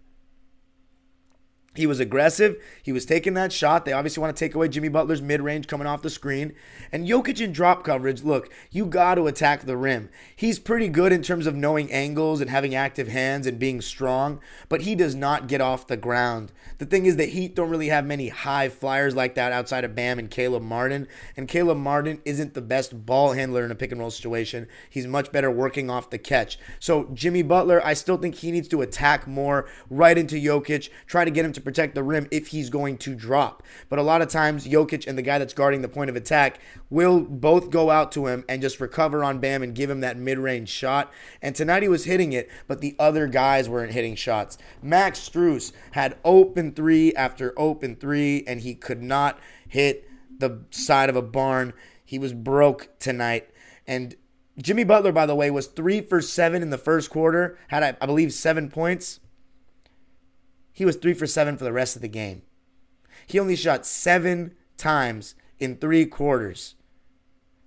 He 1.76 1.88
was 1.88 2.00
aggressive. 2.00 2.62
He 2.84 2.92
was 2.92 3.06
taking 3.06 3.34
that 3.34 3.52
shot. 3.52 3.84
They 3.84 3.94
obviously 3.94 4.22
want 4.22 4.36
to 4.36 4.40
take 4.40 4.54
away 4.54 4.68
Jimmy 4.68 4.90
Butler's 4.90 5.24
mid 5.24 5.42
range 5.42 5.68
coming 5.68 5.88
off 5.88 6.04
the 6.04 6.10
screen. 6.10 6.54
And 6.92 7.08
Jokic 7.08 7.42
in 7.42 7.52
drop 7.52 7.84
coverage, 7.84 8.24
look, 8.24 8.52
you 8.70 8.86
got 8.86 9.16
to 9.16 9.26
attack 9.26 9.62
the 9.62 9.76
rim. 9.76 10.10
He's 10.36 10.60
pretty 10.60 10.88
good 10.88 11.12
in 11.12 11.24
terms 11.24 11.48
of 11.48 11.56
knowing 11.56 11.92
angles 11.92 12.42
and 12.42 12.50
having 12.50 12.76
active 12.76 13.08
hands 13.08 13.48
and 13.48 13.58
being 13.58 13.82
strong, 13.82 14.40
but 14.70 14.82
he 14.82 14.94
does 14.94 15.16
not 15.16 15.48
get 15.48 15.62
off 15.62 15.88
the 15.88 15.98
ground. 15.98 16.52
The 16.78 16.86
thing 16.86 17.08
is, 17.08 17.16
the 17.16 17.26
Heat 17.26 17.56
don't 17.56 17.70
really 17.70 17.90
have 17.90 18.06
many 18.06 18.30
high 18.30 18.70
flyers 18.70 19.16
like 19.16 19.34
that 19.36 19.52
outside 19.52 19.84
of 19.84 19.96
Bam 19.96 20.20
and 20.20 20.30
Caleb 20.30 20.64
Martin. 20.64 21.08
And 21.36 21.48
Caleb 21.48 21.80
Martin 21.80 22.22
isn't 22.24 22.54
the 22.54 22.62
best 22.62 23.06
ball 23.06 23.34
handler 23.34 23.66
in 23.66 23.72
a 23.72 23.76
pick 23.76 23.92
and 23.92 24.00
roll 24.00 24.12
situation. 24.12 24.68
He's 24.90 25.08
much 25.08 25.32
better 25.32 25.50
working 25.50 25.90
off 25.90 26.12
the 26.12 26.20
catch. 26.20 26.60
So, 26.80 27.10
Jimmy 27.14 27.42
Butler, 27.42 27.84
I 27.84 27.94
still 27.94 28.18
think 28.18 28.36
he 28.36 28.52
needs 28.52 28.68
to 28.68 28.82
attack 28.82 29.28
more 29.28 29.68
right 29.90 30.18
into 30.18 30.36
Jokic, 30.36 30.90
try 31.08 31.26
to 31.26 31.32
get 31.32 31.46
him 31.46 31.54
to 31.54 31.63
protect 31.64 31.96
the 31.96 32.04
rim 32.04 32.28
if 32.32 32.48
he's 32.48 32.70
going 32.70 32.98
to 33.00 33.16
drop. 33.16 33.64
But 33.90 34.00
a 34.00 34.04
lot 34.04 34.22
of 34.22 34.30
times, 34.30 34.68
Jokic 34.68 35.08
and 35.08 35.18
the 35.18 35.22
guy 35.22 35.40
that's 35.40 35.54
guarding 35.54 35.82
the 35.82 35.88
point 35.88 36.10
of 36.10 36.16
attack 36.16 36.60
will 36.90 37.22
both 37.22 37.70
go 37.70 37.90
out 37.90 38.12
to 38.14 38.28
him 38.28 38.44
and 38.48 38.62
just 38.62 38.80
recover 38.80 39.24
on 39.24 39.40
Bam 39.40 39.64
and 39.64 39.76
give 39.76 39.90
him 39.90 40.02
that 40.02 40.18
mid 40.18 40.38
range 40.38 40.70
shot. 40.70 41.12
And 41.42 41.56
tonight 41.56 41.84
he 41.84 41.90
was 41.90 42.06
hitting 42.06 42.34
it, 42.34 42.50
but 42.68 42.82
the 42.82 42.96
other 43.00 43.28
guys 43.28 43.70
weren't 43.70 43.94
hitting 43.94 44.16
shots. 44.16 44.58
Max 44.82 45.20
Strus 45.20 45.72
had 45.92 46.18
open 46.24 46.74
three 46.74 47.14
after 47.14 47.54
open 47.58 47.96
three, 47.96 48.44
and 48.48 48.62
he 48.62 48.76
could 48.76 49.02
not 49.02 49.40
hit 49.68 50.08
the 50.40 50.62
side 50.72 51.10
of 51.10 51.16
a 51.16 51.22
barn. 51.22 51.74
He 52.04 52.20
was 52.20 52.34
broke 52.34 52.90
tonight. 53.00 53.50
And 53.88 54.16
Jimmy 54.62 54.84
Butler, 54.84 55.12
by 55.12 55.26
the 55.26 55.36
way, 55.36 55.50
was 55.50 55.68
three 55.68 56.02
for 56.02 56.22
seven 56.22 56.62
in 56.62 56.70
the 56.70 56.78
first 56.78 57.10
quarter, 57.10 57.58
had, 57.70 57.98
I 58.00 58.06
believe, 58.06 58.34
seven 58.34 58.70
points. 58.70 59.20
He 60.74 60.86
was 60.86 60.96
three 60.96 61.14
for 61.14 61.28
seven 61.28 61.56
for 61.56 61.64
the 61.64 61.72
rest 61.72 61.96
of 61.96 62.02
the 62.02 62.08
game. 62.08 62.42
He 63.28 63.40
only 63.40 63.56
shot 63.56 63.86
seven 63.86 64.56
times 64.78 65.36
in 65.60 65.78
three 65.78 66.06
quarters. 66.06 66.76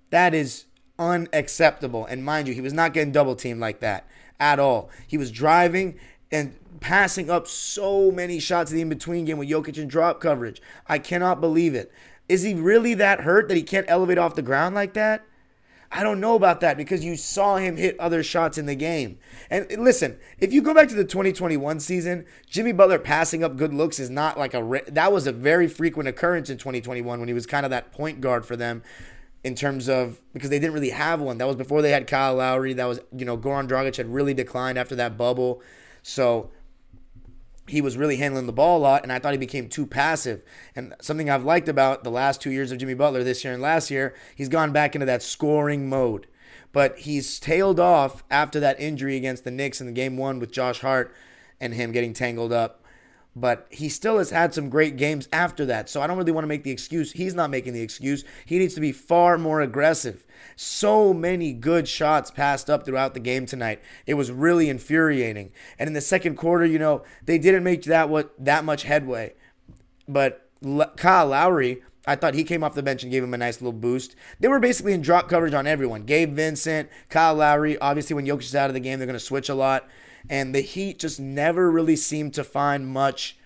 That 0.09 0.33
is 0.33 0.65
unacceptable. 0.99 2.05
And 2.05 2.23
mind 2.23 2.47
you, 2.47 2.53
he 2.53 2.61
was 2.61 2.73
not 2.73 2.93
getting 2.93 3.11
double 3.11 3.35
teamed 3.35 3.59
like 3.59 3.79
that 3.79 4.07
at 4.39 4.59
all. 4.59 4.89
He 5.07 5.17
was 5.17 5.31
driving 5.31 5.97
and 6.31 6.55
passing 6.79 7.29
up 7.29 7.47
so 7.47 8.11
many 8.11 8.39
shots 8.39 8.71
in 8.71 8.75
the 8.75 8.81
in 8.81 8.89
between 8.89 9.25
game 9.25 9.37
with 9.37 9.49
Jokic 9.49 9.77
and 9.77 9.89
drop 9.89 10.19
coverage. 10.19 10.61
I 10.87 10.99
cannot 10.99 11.41
believe 11.41 11.73
it. 11.73 11.91
Is 12.27 12.43
he 12.43 12.53
really 12.53 12.93
that 12.95 13.21
hurt 13.21 13.47
that 13.47 13.57
he 13.57 13.63
can't 13.63 13.89
elevate 13.89 14.17
off 14.17 14.35
the 14.35 14.41
ground 14.41 14.75
like 14.75 14.93
that? 14.93 15.23
I 15.91 16.03
don't 16.03 16.19
know 16.19 16.35
about 16.35 16.59
that 16.61 16.75
because 16.75 17.05
you 17.05 17.15
saw 17.15 17.57
him 17.57 17.77
hit 17.77 17.97
other 17.99 18.21
shots 18.21 18.57
in 18.57 18.65
the 18.65 18.75
game. 18.75 19.19
And 19.49 19.65
listen, 19.77 20.17
if 20.37 20.51
you 20.51 20.61
go 20.61 20.73
back 20.73 20.89
to 20.89 20.95
the 20.95 21.05
2021 21.05 21.79
season, 21.79 22.25
Jimmy 22.49 22.73
Butler 22.73 22.99
passing 22.99 23.43
up 23.43 23.55
good 23.55 23.73
looks 23.73 23.99
is 23.99 24.09
not 24.09 24.37
like 24.37 24.53
a 24.53 24.81
that 24.87 25.13
was 25.13 25.27
a 25.27 25.31
very 25.31 25.67
frequent 25.67 26.09
occurrence 26.09 26.49
in 26.49 26.57
2021 26.57 27.19
when 27.19 27.27
he 27.27 27.33
was 27.33 27.45
kind 27.45 27.65
of 27.65 27.69
that 27.69 27.91
point 27.91 28.19
guard 28.19 28.45
for 28.45 28.55
them 28.55 28.83
in 29.43 29.55
terms 29.55 29.87
of 29.87 30.19
because 30.33 30.49
they 30.49 30.59
didn't 30.59 30.73
really 30.73 30.89
have 30.89 31.21
one. 31.21 31.37
That 31.37 31.47
was 31.47 31.55
before 31.55 31.81
they 31.81 31.91
had 31.91 32.05
Kyle 32.05 32.35
Lowry. 32.35 32.73
That 32.73 32.85
was, 32.85 32.99
you 33.15 33.23
know, 33.23 33.37
Goran 33.37 33.67
Dragic 33.67 33.95
had 33.95 34.13
really 34.13 34.33
declined 34.33 34.77
after 34.77 34.95
that 34.95 35.17
bubble. 35.17 35.61
So 36.03 36.49
he 37.67 37.81
was 37.81 37.97
really 37.97 38.17
handling 38.17 38.47
the 38.47 38.53
ball 38.53 38.77
a 38.77 38.79
lot, 38.79 39.03
and 39.03 39.11
I 39.11 39.19
thought 39.19 39.33
he 39.33 39.37
became 39.37 39.69
too 39.69 39.85
passive. 39.85 40.41
And 40.75 40.95
something 41.01 41.29
I've 41.29 41.43
liked 41.43 41.67
about 41.67 42.03
the 42.03 42.09
last 42.09 42.41
two 42.41 42.51
years 42.51 42.71
of 42.71 42.77
Jimmy 42.77 42.93
Butler, 42.93 43.23
this 43.23 43.43
year 43.43 43.53
and 43.53 43.61
last 43.61 43.91
year, 43.91 44.15
he's 44.35 44.49
gone 44.49 44.71
back 44.71 44.95
into 44.95 45.05
that 45.05 45.23
scoring 45.23 45.89
mode. 45.89 46.27
But 46.71 46.99
he's 46.99 47.39
tailed 47.39 47.79
off 47.79 48.23
after 48.29 48.59
that 48.59 48.79
injury 48.79 49.17
against 49.17 49.43
the 49.43 49.51
Knicks 49.51 49.81
in 49.81 49.87
the 49.87 49.93
game 49.93 50.17
one 50.17 50.39
with 50.39 50.51
Josh 50.51 50.81
Hart 50.81 51.13
and 51.59 51.73
him 51.73 51.91
getting 51.91 52.13
tangled 52.13 52.53
up 52.53 52.83
but 53.39 53.67
he 53.69 53.87
still 53.87 54.17
has 54.17 54.31
had 54.31 54.53
some 54.53 54.69
great 54.69 54.97
games 54.97 55.29
after 55.31 55.65
that. 55.65 55.89
So 55.89 56.01
I 56.01 56.07
don't 56.07 56.17
really 56.17 56.31
want 56.31 56.43
to 56.43 56.49
make 56.49 56.63
the 56.63 56.71
excuse. 56.71 57.11
He's 57.11 57.35
not 57.35 57.51
making 57.51 57.73
the 57.73 57.81
excuse. 57.81 58.23
He 58.45 58.57
needs 58.57 58.73
to 58.73 58.81
be 58.81 58.91
far 58.91 59.37
more 59.37 59.61
aggressive. 59.61 60.25
So 60.55 61.13
many 61.13 61.53
good 61.53 61.87
shots 61.87 62.31
passed 62.31 62.67
up 62.69 62.83
throughout 62.83 63.13
the 63.13 63.19
game 63.19 63.45
tonight. 63.45 63.81
It 64.07 64.15
was 64.15 64.31
really 64.31 64.69
infuriating. 64.69 65.51
And 65.77 65.87
in 65.87 65.93
the 65.93 66.01
second 66.01 66.35
quarter, 66.35 66.65
you 66.65 66.79
know, 66.79 67.03
they 67.23 67.37
didn't 67.37 67.63
make 67.63 67.83
that 67.83 68.09
what 68.09 68.33
that 68.43 68.65
much 68.65 68.83
headway. 68.83 69.35
But 70.07 70.49
Kyle 70.95 71.27
Lowry, 71.27 71.83
I 72.07 72.15
thought 72.15 72.33
he 72.33 72.43
came 72.43 72.63
off 72.63 72.73
the 72.73 72.81
bench 72.81 73.03
and 73.03 73.11
gave 73.11 73.23
him 73.23 73.35
a 73.35 73.37
nice 73.37 73.61
little 73.61 73.77
boost. 73.77 74.15
They 74.39 74.47
were 74.47 74.59
basically 74.59 74.93
in 74.93 75.01
drop 75.01 75.29
coverage 75.29 75.53
on 75.53 75.67
everyone. 75.67 76.03
Gabe 76.03 76.33
Vincent, 76.33 76.89
Kyle 77.09 77.35
Lowry. 77.35 77.77
Obviously, 77.77 78.15
when 78.15 78.25
Jokic 78.25 78.41
is 78.43 78.55
out 78.55 78.71
of 78.71 78.73
the 78.73 78.79
game, 78.79 78.97
they're 78.97 79.05
going 79.05 79.13
to 79.13 79.19
switch 79.19 79.49
a 79.49 79.55
lot 79.55 79.87
and 80.29 80.53
the 80.53 80.61
Heat 80.61 80.99
just 80.99 81.19
never 81.19 81.71
really 81.71 81.95
seemed 81.95 82.33
to 82.35 82.43
find 82.43 82.87
much 82.87 83.37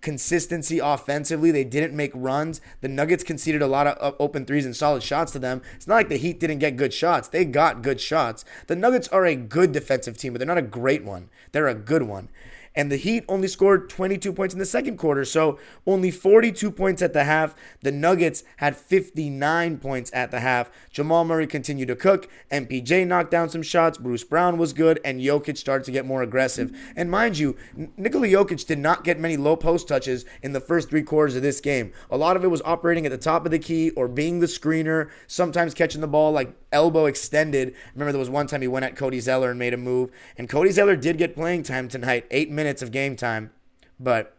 consistency 0.00 0.78
offensively. 0.78 1.50
They 1.50 1.64
didn't 1.64 1.96
make 1.96 2.12
runs. 2.14 2.60
The 2.80 2.88
Nuggets 2.88 3.24
conceded 3.24 3.62
a 3.62 3.66
lot 3.66 3.86
of 3.86 3.96
uh, 4.00 4.16
open 4.18 4.44
threes 4.44 4.64
and 4.64 4.76
solid 4.76 5.02
shots 5.02 5.32
to 5.32 5.38
them. 5.38 5.60
It's 5.74 5.86
not 5.86 5.96
like 5.96 6.08
the 6.08 6.16
Heat 6.16 6.38
didn't 6.38 6.60
get 6.60 6.76
good 6.76 6.94
shots. 6.94 7.28
They 7.28 7.44
got 7.44 7.82
good 7.82 8.00
shots. 8.00 8.44
The 8.68 8.76
Nuggets 8.76 9.08
are 9.08 9.26
a 9.26 9.34
good 9.34 9.72
defensive 9.72 10.16
team, 10.16 10.32
but 10.32 10.38
they're 10.38 10.46
not 10.46 10.58
a 10.58 10.62
great 10.62 11.04
one. 11.04 11.30
They're 11.52 11.68
a 11.68 11.74
good 11.74 12.02
one 12.02 12.28
and 12.74 12.90
the 12.90 12.96
Heat 12.96 13.24
only 13.28 13.48
scored 13.48 13.88
22 13.88 14.32
points 14.32 14.54
in 14.54 14.58
the 14.58 14.66
second 14.66 14.96
quarter. 14.96 15.24
So 15.24 15.58
only 15.86 16.10
42 16.10 16.70
points 16.70 17.02
at 17.02 17.12
the 17.12 17.24
half. 17.24 17.54
The 17.82 17.92
Nuggets 17.92 18.44
had 18.58 18.76
59 18.76 19.78
points 19.78 20.10
at 20.14 20.30
the 20.30 20.40
half. 20.40 20.70
Jamal 20.90 21.24
Murray 21.24 21.46
continued 21.46 21.88
to 21.88 21.96
cook. 21.96 22.28
MPJ 22.50 23.06
knocked 23.06 23.30
down 23.30 23.48
some 23.48 23.62
shots. 23.62 23.98
Bruce 23.98 24.24
Brown 24.24 24.58
was 24.58 24.72
good, 24.72 25.00
and 25.04 25.20
Jokic 25.20 25.58
started 25.58 25.84
to 25.84 25.92
get 25.92 26.06
more 26.06 26.22
aggressive. 26.22 26.76
And 26.96 27.10
mind 27.10 27.38
you, 27.38 27.56
Nikola 27.96 28.28
Jokic 28.28 28.66
did 28.66 28.78
not 28.78 29.04
get 29.04 29.18
many 29.18 29.36
low 29.36 29.56
post 29.56 29.88
touches 29.88 30.24
in 30.42 30.52
the 30.52 30.60
first 30.60 30.90
three 30.90 31.02
quarters 31.02 31.36
of 31.36 31.42
this 31.42 31.60
game. 31.60 31.92
A 32.10 32.16
lot 32.16 32.36
of 32.36 32.44
it 32.44 32.48
was 32.48 32.62
operating 32.64 33.06
at 33.06 33.12
the 33.12 33.18
top 33.18 33.44
of 33.44 33.50
the 33.50 33.58
key 33.58 33.90
or 33.90 34.08
being 34.08 34.40
the 34.40 34.46
screener, 34.46 35.10
sometimes 35.26 35.74
catching 35.74 36.00
the 36.00 36.08
ball 36.08 36.32
like 36.32 36.54
elbow 36.72 37.06
extended. 37.06 37.74
Remember, 37.94 38.12
there 38.12 38.18
was 38.18 38.30
one 38.30 38.46
time 38.46 38.62
he 38.62 38.68
went 38.68 38.84
at 38.84 38.96
Cody 38.96 39.20
Zeller 39.20 39.50
and 39.50 39.58
made 39.58 39.74
a 39.74 39.78
move, 39.78 40.10
and 40.36 40.48
Cody 40.48 40.70
Zeller 40.70 40.96
did 40.96 41.18
get 41.18 41.34
playing 41.34 41.62
time 41.62 41.88
tonight, 41.88 42.26
eight 42.30 42.50
of 42.82 42.92
game 42.92 43.16
time, 43.16 43.50
but 43.98 44.36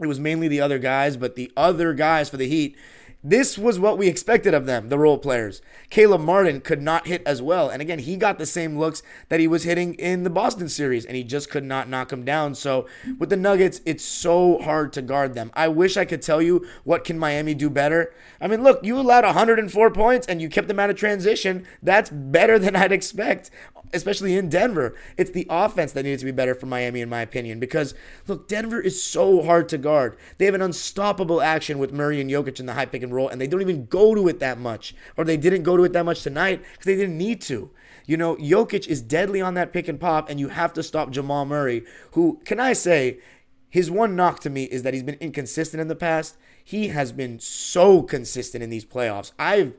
it 0.00 0.06
was 0.06 0.20
mainly 0.20 0.48
the 0.48 0.60
other 0.60 0.78
guys. 0.78 1.16
But 1.16 1.36
the 1.36 1.52
other 1.56 1.92
guys 1.94 2.30
for 2.30 2.36
the 2.36 2.48
Heat 2.48 2.76
this 3.22 3.58
was 3.58 3.78
what 3.78 3.98
we 3.98 4.08
expected 4.08 4.54
of 4.54 4.64
them, 4.64 4.88
the 4.88 4.98
role 4.98 5.18
players. 5.18 5.60
Caleb 5.90 6.22
Martin 6.22 6.60
could 6.60 6.80
not 6.80 7.06
hit 7.06 7.22
as 7.26 7.42
well. 7.42 7.68
And 7.68 7.82
again, 7.82 7.98
he 7.98 8.16
got 8.16 8.38
the 8.38 8.46
same 8.46 8.78
looks 8.78 9.02
that 9.28 9.40
he 9.40 9.46
was 9.46 9.64
hitting 9.64 9.94
in 9.94 10.22
the 10.22 10.30
Boston 10.30 10.68
series, 10.68 11.04
and 11.04 11.16
he 11.16 11.22
just 11.22 11.50
could 11.50 11.64
not 11.64 11.88
knock 11.88 12.08
them 12.08 12.24
down. 12.24 12.54
So 12.54 12.86
with 13.18 13.28
the 13.28 13.36
Nuggets, 13.36 13.82
it's 13.84 14.04
so 14.04 14.58
hard 14.62 14.92
to 14.94 15.02
guard 15.02 15.34
them. 15.34 15.50
I 15.54 15.68
wish 15.68 15.96
I 15.96 16.06
could 16.06 16.22
tell 16.22 16.40
you 16.40 16.66
what 16.84 17.04
can 17.04 17.18
Miami 17.18 17.54
do 17.54 17.68
better. 17.68 18.14
I 18.40 18.46
mean, 18.46 18.62
look, 18.62 18.82
you 18.82 18.98
allowed 18.98 19.24
104 19.24 19.90
points 19.90 20.26
and 20.26 20.40
you 20.40 20.48
kept 20.48 20.68
them 20.68 20.80
out 20.80 20.90
of 20.90 20.96
transition. 20.96 21.66
That's 21.82 22.08
better 22.08 22.58
than 22.58 22.74
I'd 22.74 22.92
expect 22.92 23.50
especially 23.92 24.36
in 24.36 24.48
Denver. 24.48 24.94
It's 25.16 25.30
the 25.30 25.46
offense 25.50 25.92
that 25.92 26.04
needs 26.04 26.22
to 26.22 26.26
be 26.26 26.32
better 26.32 26.54
for 26.54 26.66
Miami, 26.66 27.00
in 27.00 27.08
my 27.08 27.20
opinion, 27.20 27.60
because 27.60 27.94
look, 28.26 28.48
Denver 28.48 28.80
is 28.80 29.02
so 29.02 29.42
hard 29.42 29.68
to 29.70 29.78
guard. 29.78 30.16
They 30.38 30.44
have 30.44 30.54
an 30.54 30.62
unstoppable 30.62 31.40
action 31.40 31.78
with 31.78 31.92
Murray 31.92 32.20
and 32.20 32.30
Jokic 32.30 32.60
in 32.60 32.66
the 32.66 32.74
high 32.74 32.86
pick 32.86 33.02
and 33.02 33.09
roll, 33.12 33.28
and 33.28 33.40
they 33.40 33.46
don't 33.46 33.60
even 33.60 33.86
go 33.86 34.14
to 34.14 34.28
it 34.28 34.38
that 34.40 34.58
much, 34.58 34.94
or 35.16 35.24
they 35.24 35.36
didn't 35.36 35.62
go 35.62 35.76
to 35.76 35.84
it 35.84 35.92
that 35.92 36.04
much 36.04 36.22
tonight 36.22 36.62
because 36.72 36.86
they 36.86 36.96
didn't 36.96 37.18
need 37.18 37.40
to. 37.42 37.70
You 38.06 38.16
know, 38.16 38.36
Jokic 38.36 38.88
is 38.88 39.02
deadly 39.02 39.40
on 39.40 39.54
that 39.54 39.72
pick 39.72 39.88
and 39.88 40.00
pop, 40.00 40.28
and 40.28 40.40
you 40.40 40.48
have 40.48 40.72
to 40.74 40.82
stop 40.82 41.10
Jamal 41.10 41.44
Murray, 41.44 41.84
who, 42.12 42.40
can 42.44 42.58
I 42.58 42.72
say, 42.72 43.20
his 43.68 43.90
one 43.90 44.16
knock 44.16 44.40
to 44.40 44.50
me 44.50 44.64
is 44.64 44.82
that 44.82 44.94
he's 44.94 45.04
been 45.04 45.16
inconsistent 45.20 45.80
in 45.80 45.88
the 45.88 45.94
past. 45.94 46.36
He 46.62 46.88
has 46.88 47.12
been 47.12 47.38
so 47.38 48.02
consistent 48.02 48.64
in 48.64 48.70
these 48.70 48.84
playoffs. 48.84 49.32
I've 49.38 49.74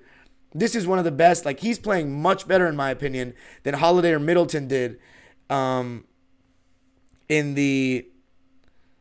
this 0.53 0.75
is 0.75 0.85
one 0.85 0.99
of 0.99 1.05
the 1.05 1.11
best. 1.11 1.45
Like 1.45 1.59
he's 1.59 1.79
playing 1.79 2.21
much 2.21 2.47
better 2.47 2.67
in 2.67 2.75
my 2.75 2.89
opinion 2.89 3.33
than 3.63 3.75
Holiday 3.75 4.11
or 4.11 4.19
Middleton 4.19 4.67
did 4.67 4.99
um, 5.49 6.05
in 7.29 7.53
the 7.55 8.07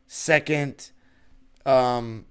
second 0.07 0.91
um, 1.65 2.25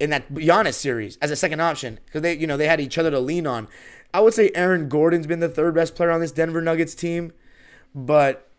in 0.00 0.10
that 0.10 0.32
Giannis 0.32 0.74
series 0.74 1.16
as 1.18 1.30
a 1.30 1.36
second 1.36 1.60
option 1.60 1.98
because 2.04 2.22
they 2.22 2.34
you 2.34 2.46
know 2.46 2.56
they 2.56 2.68
had 2.68 2.80
each 2.80 2.98
other 2.98 3.10
to 3.10 3.20
lean 3.20 3.46
on. 3.46 3.68
I 4.12 4.20
would 4.20 4.34
say 4.34 4.50
Aaron 4.54 4.88
Gordon's 4.88 5.26
been 5.26 5.40
the 5.40 5.48
third 5.48 5.74
best 5.74 5.94
player 5.94 6.10
on 6.10 6.20
this 6.20 6.32
Denver 6.32 6.62
Nuggets 6.62 6.94
team, 6.94 7.32
but 7.94 8.50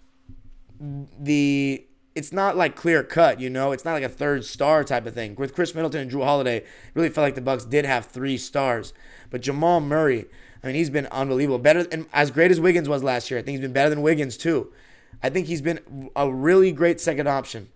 the 0.80 1.86
it's 2.16 2.34
not 2.34 2.58
like 2.58 2.76
clear 2.76 3.04
cut, 3.04 3.40
you 3.40 3.50
know. 3.50 3.72
It's 3.72 3.86
not 3.86 3.94
like 3.94 4.04
a 4.04 4.10
third 4.10 4.44
star 4.44 4.84
type 4.84 5.06
of 5.06 5.14
thing. 5.14 5.36
With 5.36 5.54
Khris 5.54 5.76
Middleton 5.76 6.02
and 6.02 6.12
Jrue 6.12 6.24
Holiday, 6.24 6.64
really 6.96 7.10
felt 7.10 7.26
like 7.26 7.36
the 7.36 7.42
Bucks 7.42 7.64
did 7.64 7.86
have 7.86 8.08
three 8.08 8.38
stars. 8.38 8.92
But 9.30 9.42
Jamal 9.42 9.82
Murray, 9.82 10.26
I 10.64 10.68
mean, 10.68 10.76
he's 10.76 10.90
been 10.90 11.06
unbelievable. 11.08 11.60
Better 11.60 11.86
and 11.92 12.08
as 12.14 12.32
great 12.32 12.50
as 12.50 12.60
Wiggins 12.60 12.90
was 12.90 13.04
last 13.04 13.30
year. 13.30 13.40
I 13.40 13.44
think 13.44 13.54
he's 13.54 13.62
been 13.62 13.74
better 13.74 13.92
than 13.92 14.02
Wiggins 14.02 14.36
too. 14.36 14.74
I 15.22 15.30
think 15.30 15.48
he's 15.48 15.62
been 15.62 16.10
a 16.16 16.32
really 16.32 16.72
great 16.72 17.00
second 17.00 17.28
option, 17.28 17.70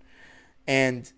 and 0.67 1.11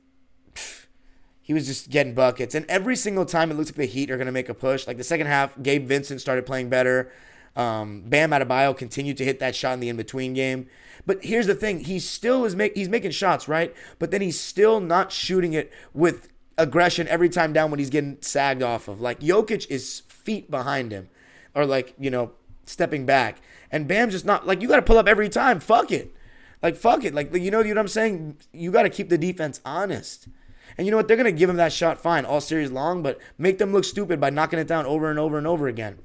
he 1.43 1.53
was 1.53 1.67
just 1.67 1.89
getting 1.89 2.15
buckets. 2.15 2.55
And 2.55 2.65
every 2.67 2.95
single 2.95 3.25
time 3.25 3.51
it 3.51 3.55
looks 3.55 3.69
like 3.69 3.75
the 3.75 3.85
Heat 3.85 4.09
are 4.09 4.15
going 4.17 4.27
to 4.27 4.31
make 4.31 4.49
a 4.49 4.53
push. 4.53 4.87
Like 4.87 4.97
the 4.97 5.03
second 5.03 5.27
half, 5.27 5.61
Gabe 5.61 5.85
Vincent 5.85 6.21
started 6.21 6.45
playing 6.45 6.69
better. 6.69 7.11
Um, 7.55 8.03
Bam 8.05 8.31
Adebayo 8.31 8.75
continued 8.75 9.17
to 9.17 9.25
hit 9.25 9.39
that 9.39 9.53
shot 9.55 9.73
in 9.73 9.79
the 9.81 9.89
in 9.89 9.97
between 9.97 10.33
game. 10.33 10.67
But 11.05 11.23
here's 11.23 11.45
the 11.45 11.53
thing: 11.53 11.81
he 11.81 11.99
still 11.99 12.45
is 12.45 12.55
make 12.55 12.75
he's 12.75 12.89
making 12.89 13.11
shots, 13.11 13.47
right? 13.47 13.75
But 13.99 14.09
then 14.09 14.21
he's 14.21 14.39
still 14.39 14.79
not 14.79 15.11
shooting 15.11 15.53
it 15.53 15.71
with 15.93 16.29
aggression 16.57 17.07
every 17.09 17.29
time 17.29 17.53
down 17.53 17.71
when 17.71 17.79
he's 17.79 17.89
getting 17.89 18.17
sagged 18.21 18.63
off 18.63 18.87
of. 18.87 19.01
Like 19.01 19.19
Jokic 19.19 19.67
is 19.69 20.01
feet 20.07 20.49
behind 20.49 20.91
him, 20.91 21.09
or 21.53 21.65
like 21.65 21.93
you 21.99 22.09
know 22.09 22.31
stepping 22.65 23.05
back, 23.05 23.41
and 23.69 23.87
Bam's 23.87 24.13
just 24.13 24.25
not 24.25 24.47
like 24.47 24.61
you 24.61 24.67
got 24.67 24.77
to 24.77 24.81
pull 24.81 24.97
up 24.97 25.07
every 25.07 25.29
time. 25.29 25.59
Fuck 25.59 25.91
it, 25.91 26.15
like 26.63 26.75
fuck 26.75 27.03
it, 27.03 27.13
like 27.13 27.33
you 27.35 27.51
know 27.51 27.59
you 27.59 27.73
know 27.73 27.81
what 27.81 27.83
I'm 27.83 27.87
saying. 27.89 28.37
You 28.53 28.71
got 28.71 28.83
to 28.83 28.89
keep 28.89 29.09
the 29.09 29.17
defense 29.17 29.59
honest. 29.65 30.27
And 30.77 30.85
you 30.85 30.91
know 30.91 30.97
what? 30.97 31.07
They're 31.07 31.17
going 31.17 31.25
to 31.25 31.37
give 31.37 31.49
him 31.49 31.57
that 31.57 31.73
shot 31.73 32.01
fine 32.01 32.25
all 32.25 32.41
series 32.41 32.71
long, 32.71 33.03
but 33.03 33.19
make 33.37 33.57
them 33.57 33.71
look 33.71 33.83
stupid 33.83 34.19
by 34.19 34.29
knocking 34.29 34.59
it 34.59 34.67
down 34.67 34.85
over 34.85 35.09
and 35.09 35.19
over 35.19 35.37
and 35.37 35.47
over 35.47 35.67
again. 35.67 35.99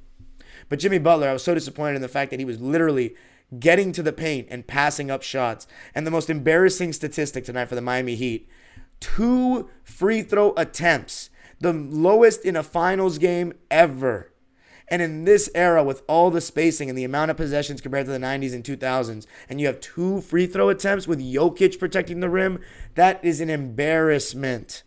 But 0.69 0.79
Jimmy 0.79 0.99
Butler, 0.99 1.29
I 1.29 1.33
was 1.33 1.45
so 1.45 1.55
disappointed 1.55 1.97
in 1.97 2.03
the 2.03 2.09
fact 2.09 2.31
that 2.31 2.41
he 2.41 2.45
was 2.45 2.61
literally 2.61 3.15
getting 3.59 3.93
to 3.93 4.03
the 4.03 4.13
paint 4.13 4.49
and 4.51 4.67
passing 4.67 5.11
up 5.11 5.23
shots. 5.23 5.67
And 5.95 6.07
the 6.07 6.11
most 6.11 6.29
embarrassing 6.29 6.93
statistic 6.93 7.45
tonight 7.45 7.67
for 7.67 7.75
the 7.75 7.81
Miami 7.81 8.15
Heat 8.15 8.49
two 9.01 9.71
free 9.85 10.23
throw 10.23 10.53
attempts, 10.57 11.31
the 11.61 11.73
lowest 11.73 12.45
in 12.45 12.57
a 12.57 12.63
finals 12.63 13.19
game 13.19 13.53
ever. 13.71 14.33
And 14.91 15.03
in 15.03 15.25
this 15.25 15.51
era, 15.55 15.85
with 15.85 16.03
all 16.07 16.31
the 16.31 16.41
spacing 16.41 16.89
and 16.89 16.97
the 16.97 17.05
amount 17.05 17.31
of 17.31 17.37
possessions 17.37 17.81
compared 17.81 18.07
to 18.07 18.13
the 18.13 18.19
90s 18.19 18.55
and 18.55 18.65
2000s, 18.65 19.27
and 19.49 19.61
you 19.61 19.67
have 19.67 19.81
two 19.81 20.21
free 20.23 20.47
throw 20.47 20.69
attempts 20.71 21.07
with 21.07 21.21
Jokic 21.21 21.79
protecting 21.79 22.21
the 22.21 22.31
rim, 22.31 22.61
that 22.95 23.23
is 23.23 23.41
an 23.41 23.51
embarrassment. 23.51 24.83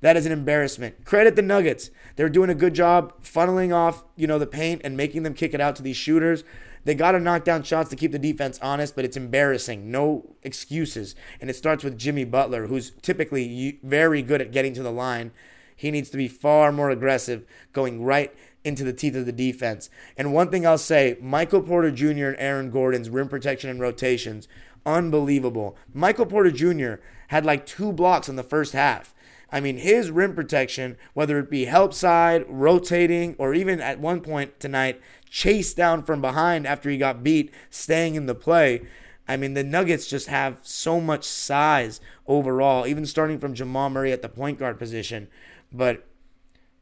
That 0.00 0.16
is 0.16 0.26
an 0.26 0.32
embarrassment. 0.32 1.04
Credit 1.04 1.34
the 1.34 1.42
Nuggets. 1.42 1.90
They're 2.16 2.28
doing 2.28 2.50
a 2.50 2.54
good 2.54 2.74
job 2.74 3.22
funneling 3.22 3.74
off, 3.74 4.04
you 4.16 4.26
know, 4.26 4.38
the 4.38 4.46
paint 4.46 4.82
and 4.84 4.96
making 4.96 5.22
them 5.22 5.34
kick 5.34 5.54
it 5.54 5.60
out 5.60 5.76
to 5.76 5.82
these 5.82 5.96
shooters. 5.96 6.44
They 6.84 6.94
got 6.94 7.12
to 7.12 7.20
knock 7.20 7.44
down 7.44 7.64
shots 7.64 7.90
to 7.90 7.96
keep 7.96 8.12
the 8.12 8.18
defense 8.18 8.58
honest, 8.62 8.94
but 8.94 9.04
it's 9.04 9.16
embarrassing. 9.16 9.90
No 9.90 10.36
excuses. 10.42 11.14
And 11.40 11.50
it 11.50 11.56
starts 11.56 11.84
with 11.84 11.98
Jimmy 11.98 12.24
Butler, 12.24 12.66
who's 12.66 12.92
typically 13.02 13.78
very 13.82 14.22
good 14.22 14.40
at 14.40 14.52
getting 14.52 14.72
to 14.74 14.82
the 14.82 14.92
line. 14.92 15.32
He 15.74 15.90
needs 15.90 16.10
to 16.10 16.16
be 16.16 16.28
far 16.28 16.72
more 16.72 16.90
aggressive, 16.90 17.44
going 17.72 18.02
right 18.02 18.34
into 18.64 18.84
the 18.84 18.92
teeth 18.92 19.14
of 19.14 19.26
the 19.26 19.32
defense. 19.32 19.88
And 20.16 20.32
one 20.32 20.50
thing 20.50 20.66
I'll 20.66 20.78
say 20.78 21.16
Michael 21.20 21.62
Porter 21.62 21.90
Jr. 21.90 22.28
and 22.28 22.36
Aaron 22.38 22.70
Gordon's 22.70 23.10
rim 23.10 23.28
protection 23.28 23.70
and 23.70 23.80
rotations, 23.80 24.48
unbelievable. 24.84 25.76
Michael 25.92 26.26
Porter 26.26 26.50
Jr. 26.50 27.02
had 27.28 27.44
like 27.44 27.66
two 27.66 27.92
blocks 27.92 28.28
in 28.28 28.36
the 28.36 28.42
first 28.42 28.72
half. 28.72 29.14
I 29.50 29.60
mean, 29.60 29.78
his 29.78 30.10
rim 30.10 30.34
protection, 30.34 30.98
whether 31.14 31.38
it 31.38 31.50
be 31.50 31.64
help 31.64 31.94
side, 31.94 32.44
rotating, 32.48 33.34
or 33.38 33.54
even 33.54 33.80
at 33.80 33.98
one 33.98 34.20
point 34.20 34.60
tonight, 34.60 35.00
chased 35.30 35.76
down 35.76 36.02
from 36.02 36.20
behind 36.20 36.66
after 36.66 36.90
he 36.90 36.98
got 36.98 37.22
beat, 37.22 37.50
staying 37.70 38.14
in 38.14 38.26
the 38.26 38.34
play. 38.34 38.82
I 39.26 39.36
mean, 39.36 39.54
the 39.54 39.64
Nuggets 39.64 40.06
just 40.06 40.28
have 40.28 40.58
so 40.62 41.00
much 41.00 41.24
size 41.24 42.00
overall, 42.26 42.86
even 42.86 43.06
starting 43.06 43.38
from 43.38 43.54
Jamal 43.54 43.90
Murray 43.90 44.12
at 44.12 44.22
the 44.22 44.28
point 44.28 44.58
guard 44.58 44.78
position. 44.78 45.28
But 45.72 46.06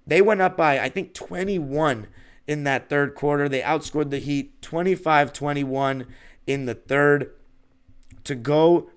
they 0.06 0.22
went 0.22 0.40
up 0.40 0.56
by, 0.56 0.78
I 0.78 0.88
think, 0.88 1.14
21 1.14 2.06
in 2.46 2.64
that 2.64 2.88
third 2.88 3.14
quarter. 3.14 3.48
They 3.48 3.60
outscored 3.60 4.10
the 4.10 4.18
Heat 4.18 4.62
25 4.62 5.32
21 5.32 6.06
in 6.46 6.66
the 6.66 6.74
third 6.74 7.32
to 8.24 8.34
go 8.34 8.90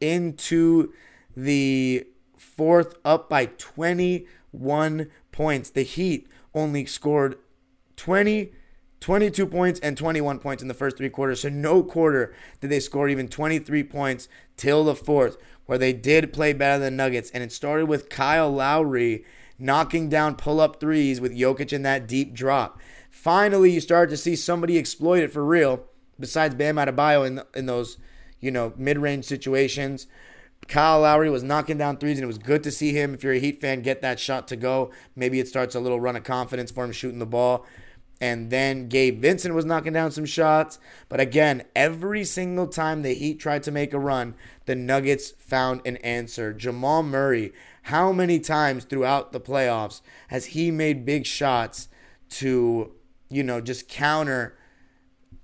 into 0.00 0.92
the 1.36 2.06
fourth 2.36 2.94
up 3.04 3.28
by 3.28 3.46
21 3.46 5.10
points. 5.32 5.70
The 5.70 5.82
Heat 5.82 6.28
only 6.54 6.84
scored 6.86 7.36
20, 7.96 8.52
22 9.00 9.46
points 9.46 9.80
and 9.80 9.96
21 9.96 10.38
points 10.38 10.62
in 10.62 10.68
the 10.68 10.74
first 10.74 10.96
three 10.96 11.10
quarters. 11.10 11.40
So 11.40 11.48
no 11.48 11.82
quarter 11.82 12.34
did 12.60 12.70
they 12.70 12.80
score 12.80 13.08
even 13.08 13.28
23 13.28 13.84
points 13.84 14.28
till 14.56 14.84
the 14.84 14.96
fourth, 14.96 15.36
where 15.66 15.78
they 15.78 15.92
did 15.92 16.32
play 16.32 16.52
better 16.52 16.82
than 16.82 16.96
Nuggets. 16.96 17.30
And 17.30 17.42
it 17.42 17.52
started 17.52 17.86
with 17.86 18.08
Kyle 18.08 18.50
Lowry 18.50 19.24
knocking 19.60 20.08
down 20.08 20.36
pull 20.36 20.60
up 20.60 20.80
threes 20.80 21.20
with 21.20 21.36
Jokic 21.36 21.72
in 21.72 21.82
that 21.82 22.06
deep 22.06 22.34
drop. 22.34 22.78
Finally, 23.10 23.72
you 23.72 23.80
start 23.80 24.10
to 24.10 24.16
see 24.16 24.36
somebody 24.36 24.78
exploit 24.78 25.22
it 25.22 25.32
for 25.32 25.44
real, 25.44 25.84
besides 26.18 26.54
Bam 26.54 26.76
Adebayo 26.76 27.26
in, 27.26 27.42
in 27.54 27.66
those, 27.66 27.98
you 28.40 28.50
know, 28.50 28.72
mid 28.76 28.98
range 28.98 29.24
situations. 29.24 30.06
Kyle 30.68 31.00
Lowry 31.00 31.30
was 31.30 31.42
knocking 31.42 31.78
down 31.78 31.96
threes, 31.96 32.18
and 32.18 32.24
it 32.24 32.28
was 32.28 32.38
good 32.38 32.62
to 32.62 32.70
see 32.70 32.92
him, 32.92 33.14
if 33.14 33.24
you're 33.24 33.32
a 33.32 33.38
Heat 33.38 33.60
fan, 33.60 33.82
get 33.82 34.02
that 34.02 34.20
shot 34.20 34.46
to 34.48 34.56
go. 34.56 34.90
Maybe 35.16 35.40
it 35.40 35.48
starts 35.48 35.74
a 35.74 35.80
little 35.80 36.00
run 36.00 36.16
of 36.16 36.22
confidence 36.22 36.70
for 36.70 36.84
him 36.84 36.92
shooting 36.92 37.18
the 37.18 37.26
ball. 37.26 37.66
And 38.20 38.50
then 38.50 38.88
Gabe 38.88 39.20
Vincent 39.20 39.54
was 39.54 39.64
knocking 39.64 39.94
down 39.94 40.10
some 40.10 40.26
shots. 40.26 40.78
But 41.08 41.20
again, 41.20 41.64
every 41.74 42.24
single 42.24 42.66
time 42.66 43.00
the 43.00 43.14
Heat 43.14 43.40
tried 43.40 43.62
to 43.62 43.72
make 43.72 43.94
a 43.94 43.98
run, 43.98 44.34
the 44.66 44.74
Nuggets 44.74 45.30
found 45.30 45.80
an 45.86 45.96
answer. 45.98 46.52
Jamal 46.52 47.02
Murray, 47.02 47.52
how 47.82 48.12
many 48.12 48.38
times 48.38 48.84
throughout 48.84 49.32
the 49.32 49.40
playoffs 49.40 50.00
has 50.28 50.46
he 50.46 50.70
made 50.70 51.04
big 51.04 51.26
shots 51.26 51.88
to, 52.30 52.92
you 53.28 53.42
know, 53.42 53.60
just 53.60 53.88
counter 53.88 54.56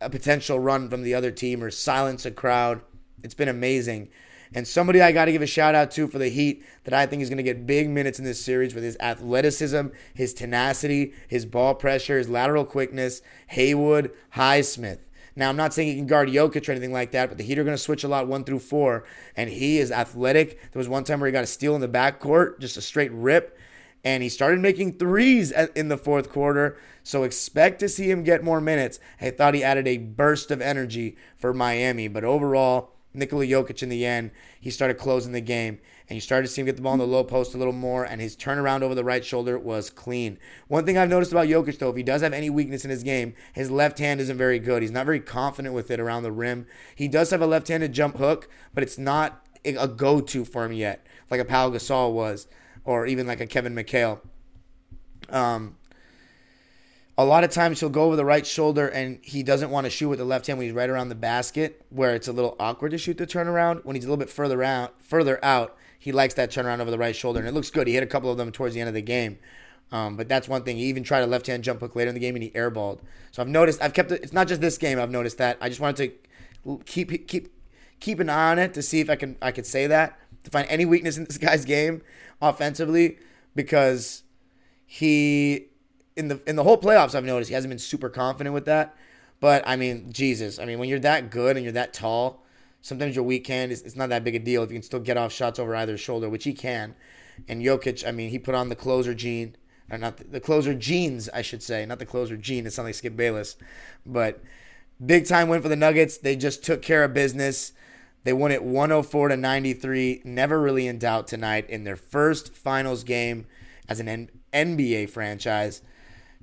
a 0.00 0.10
potential 0.10 0.58
run 0.58 0.88
from 0.88 1.02
the 1.02 1.14
other 1.14 1.30
team 1.30 1.62
or 1.62 1.70
silence 1.70 2.26
a 2.26 2.30
crowd? 2.30 2.80
It's 3.22 3.34
been 3.34 3.48
amazing. 3.48 4.10
And 4.54 4.66
somebody 4.66 5.00
I 5.00 5.12
got 5.12 5.24
to 5.24 5.32
give 5.32 5.42
a 5.42 5.46
shout 5.46 5.74
out 5.74 5.90
to 5.92 6.06
for 6.06 6.18
the 6.18 6.28
Heat 6.28 6.64
that 6.84 6.94
I 6.94 7.06
think 7.06 7.22
is 7.22 7.28
going 7.28 7.38
to 7.38 7.42
get 7.42 7.66
big 7.66 7.88
minutes 7.90 8.18
in 8.18 8.24
this 8.24 8.44
series 8.44 8.74
with 8.74 8.84
his 8.84 8.96
athleticism, 9.00 9.88
his 10.14 10.32
tenacity, 10.32 11.14
his 11.26 11.44
ball 11.44 11.74
pressure, 11.74 12.18
his 12.18 12.28
lateral 12.28 12.64
quickness, 12.64 13.22
Haywood 13.48 14.12
Highsmith. 14.36 15.00
Now, 15.36 15.50
I'm 15.50 15.56
not 15.56 15.74
saying 15.74 15.88
he 15.88 15.96
can 15.96 16.06
guard 16.06 16.30
Jokic 16.30 16.66
or 16.66 16.72
anything 16.72 16.92
like 16.92 17.10
that, 17.10 17.28
but 17.28 17.36
the 17.36 17.44
Heat 17.44 17.58
are 17.58 17.64
going 17.64 17.76
to 17.76 17.82
switch 17.82 18.02
a 18.02 18.08
lot 18.08 18.26
one 18.26 18.42
through 18.42 18.60
four, 18.60 19.04
and 19.36 19.50
he 19.50 19.78
is 19.78 19.92
athletic. 19.92 20.58
There 20.72 20.80
was 20.80 20.88
one 20.88 21.04
time 21.04 21.20
where 21.20 21.28
he 21.28 21.32
got 21.32 21.44
a 21.44 21.46
steal 21.46 21.74
in 21.74 21.82
the 21.82 21.88
backcourt, 21.88 22.58
just 22.58 22.78
a 22.78 22.82
straight 22.82 23.12
rip, 23.12 23.58
and 24.02 24.22
he 24.22 24.28
started 24.30 24.60
making 24.60 24.94
threes 24.98 25.52
in 25.52 25.88
the 25.88 25.98
fourth 25.98 26.30
quarter. 26.30 26.78
So 27.02 27.22
expect 27.22 27.80
to 27.80 27.88
see 27.88 28.10
him 28.10 28.24
get 28.24 28.42
more 28.42 28.60
minutes. 28.60 28.98
I 29.20 29.30
thought 29.30 29.54
he 29.54 29.62
added 29.62 29.86
a 29.86 29.98
burst 29.98 30.50
of 30.50 30.62
energy 30.62 31.16
for 31.36 31.52
Miami, 31.52 32.08
but 32.08 32.24
overall, 32.24 32.95
Nikola 33.16 33.44
Jokic 33.44 33.82
in 33.82 33.88
the 33.88 34.04
end, 34.04 34.30
he 34.60 34.70
started 34.70 34.98
closing 34.98 35.32
the 35.32 35.40
game. 35.40 35.78
And 36.08 36.14
you 36.14 36.20
started 36.20 36.46
to 36.46 36.52
see 36.52 36.60
him 36.60 36.66
get 36.66 36.76
the 36.76 36.82
ball 36.82 36.92
in 36.92 37.00
the 37.00 37.06
low 37.06 37.24
post 37.24 37.52
a 37.54 37.58
little 37.58 37.72
more, 37.72 38.04
and 38.04 38.20
his 38.20 38.36
turnaround 38.36 38.82
over 38.82 38.94
the 38.94 39.02
right 39.02 39.24
shoulder 39.24 39.58
was 39.58 39.90
clean. 39.90 40.38
One 40.68 40.86
thing 40.86 40.96
I've 40.96 41.08
noticed 41.08 41.32
about 41.32 41.48
Jokic, 41.48 41.78
though, 41.78 41.90
if 41.90 41.96
he 41.96 42.04
does 42.04 42.22
have 42.22 42.32
any 42.32 42.48
weakness 42.48 42.84
in 42.84 42.90
his 42.90 43.02
game, 43.02 43.34
his 43.54 43.72
left 43.72 43.98
hand 43.98 44.20
isn't 44.20 44.38
very 44.38 44.60
good. 44.60 44.82
He's 44.82 44.92
not 44.92 45.04
very 45.04 45.18
confident 45.18 45.74
with 45.74 45.90
it 45.90 45.98
around 45.98 46.22
the 46.22 46.30
rim. 46.30 46.66
He 46.94 47.08
does 47.08 47.30
have 47.30 47.42
a 47.42 47.46
left 47.46 47.66
handed 47.66 47.92
jump 47.92 48.18
hook, 48.18 48.48
but 48.72 48.84
it's 48.84 48.98
not 48.98 49.44
a 49.64 49.88
go 49.88 50.20
to 50.20 50.44
for 50.44 50.64
him 50.64 50.72
yet, 50.72 51.04
like 51.28 51.40
a 51.40 51.44
Pau 51.44 51.70
Gasol 51.70 52.12
was, 52.12 52.46
or 52.84 53.04
even 53.06 53.26
like 53.26 53.40
a 53.40 53.46
Kevin 53.46 53.74
McHale. 53.74 54.20
Um, 55.28 55.76
a 57.18 57.24
lot 57.24 57.44
of 57.44 57.50
times 57.50 57.80
he'll 57.80 57.88
go 57.88 58.04
over 58.04 58.16
the 58.16 58.24
right 58.24 58.46
shoulder 58.46 58.88
and 58.88 59.18
he 59.22 59.42
doesn't 59.42 59.70
want 59.70 59.84
to 59.84 59.90
shoot 59.90 60.08
with 60.08 60.18
the 60.18 60.24
left 60.24 60.46
hand 60.46 60.58
when 60.58 60.66
he's 60.66 60.74
right 60.74 60.90
around 60.90 61.08
the 61.08 61.14
basket, 61.14 61.84
where 61.88 62.14
it's 62.14 62.28
a 62.28 62.32
little 62.32 62.56
awkward 62.60 62.90
to 62.90 62.98
shoot 62.98 63.16
the 63.16 63.26
turnaround. 63.26 63.84
When 63.84 63.96
he's 63.96 64.04
a 64.04 64.08
little 64.08 64.22
bit 64.22 64.30
further 64.30 64.62
out, 64.62 65.02
further 65.02 65.42
out, 65.44 65.76
he 65.98 66.12
likes 66.12 66.34
that 66.34 66.50
turnaround 66.50 66.80
over 66.80 66.90
the 66.90 66.98
right 66.98 67.16
shoulder, 67.16 67.38
and 67.40 67.48
it 67.48 67.54
looks 67.54 67.70
good. 67.70 67.86
He 67.86 67.94
hit 67.94 68.02
a 68.02 68.06
couple 68.06 68.30
of 68.30 68.36
them 68.36 68.52
towards 68.52 68.74
the 68.74 68.80
end 68.80 68.88
of 68.88 68.94
the 68.94 69.02
game. 69.02 69.38
Um, 69.92 70.16
but 70.16 70.28
that's 70.28 70.48
one 70.48 70.62
thing. 70.62 70.76
He 70.76 70.84
even 70.84 71.04
tried 71.04 71.20
a 71.20 71.26
left 71.26 71.46
hand 71.46 71.64
jump 71.64 71.80
hook 71.80 71.94
later 71.94 72.08
in 72.08 72.14
the 72.14 72.20
game 72.20 72.34
and 72.34 72.42
he 72.42 72.50
airballed. 72.50 73.00
So 73.30 73.40
I've 73.40 73.48
noticed. 73.48 73.80
I've 73.80 73.94
kept 73.94 74.10
it. 74.10 74.22
It's 74.22 74.32
not 74.32 74.48
just 74.48 74.60
this 74.60 74.78
game. 74.78 74.98
I've 74.98 75.10
noticed 75.10 75.38
that. 75.38 75.58
I 75.60 75.68
just 75.68 75.80
wanted 75.80 76.18
to 76.64 76.80
keep 76.84 77.28
keep 77.28 77.54
keep 78.00 78.20
an 78.20 78.28
eye 78.28 78.50
on 78.50 78.58
it 78.58 78.74
to 78.74 78.82
see 78.82 79.00
if 79.00 79.08
I 79.08 79.16
can 79.16 79.36
I 79.40 79.52
could 79.52 79.64
say 79.64 79.86
that 79.86 80.18
to 80.44 80.50
find 80.50 80.66
any 80.68 80.84
weakness 80.84 81.16
in 81.16 81.24
this 81.24 81.38
guy's 81.38 81.64
game 81.64 82.02
offensively 82.42 83.18
because 83.54 84.24
he 84.84 85.68
in 86.16 86.28
the 86.28 86.40
in 86.46 86.56
the 86.56 86.64
whole 86.64 86.78
playoffs, 86.78 87.14
I've 87.14 87.24
noticed 87.24 87.48
he 87.48 87.54
hasn't 87.54 87.70
been 87.70 87.78
super 87.78 88.08
confident 88.08 88.54
with 88.54 88.64
that. 88.64 88.96
But 89.38 89.62
I 89.66 89.76
mean, 89.76 90.12
Jesus, 90.12 90.58
I 90.58 90.64
mean, 90.64 90.78
when 90.78 90.88
you're 90.88 90.98
that 91.00 91.30
good 91.30 91.56
and 91.56 91.64
you're 91.64 91.72
that 91.74 91.92
tall, 91.92 92.42
sometimes 92.80 93.14
your 93.14 93.24
weak 93.24 93.48
is 93.50 93.82
it's 93.82 93.96
not 93.96 94.08
that 94.08 94.24
big 94.24 94.34
a 94.34 94.38
deal 94.38 94.62
if 94.62 94.70
you 94.70 94.76
can 94.76 94.82
still 94.82 95.00
get 95.00 95.16
off 95.16 95.32
shots 95.32 95.58
over 95.58 95.76
either 95.76 95.98
shoulder, 95.98 96.28
which 96.28 96.44
he 96.44 96.54
can. 96.54 96.94
And 97.48 97.62
Jokic, 97.62 98.06
I 98.06 98.12
mean, 98.12 98.30
he 98.30 98.38
put 98.38 98.54
on 98.54 98.70
the 98.70 98.76
closer 98.76 99.14
gene, 99.14 99.56
or 99.90 99.98
not 99.98 100.16
the, 100.16 100.24
the 100.24 100.40
closer 100.40 100.74
jeans, 100.74 101.28
I 101.34 101.42
should 101.42 101.62
say, 101.62 101.84
not 101.84 101.98
the 101.98 102.06
closer 102.06 102.36
gene. 102.36 102.66
It 102.66 102.72
sounds 102.72 102.86
like 102.86 102.94
Skip 102.94 103.14
Bayless, 103.14 103.56
but 104.06 104.42
big 105.04 105.26
time 105.26 105.48
win 105.48 105.60
for 105.60 105.68
the 105.68 105.76
Nuggets. 105.76 106.16
They 106.16 106.34
just 106.34 106.64
took 106.64 106.80
care 106.80 107.04
of 107.04 107.12
business. 107.12 107.72
They 108.24 108.32
won 108.32 108.52
it 108.52 108.64
104 108.64 109.28
to 109.28 109.36
93. 109.36 110.22
Never 110.24 110.60
really 110.60 110.86
in 110.86 110.98
doubt 110.98 111.28
tonight 111.28 111.68
in 111.68 111.84
their 111.84 111.94
first 111.94 112.54
finals 112.54 113.04
game 113.04 113.46
as 113.86 114.00
an 114.00 114.08
N- 114.08 114.30
NBA 114.52 115.10
franchise. 115.10 115.82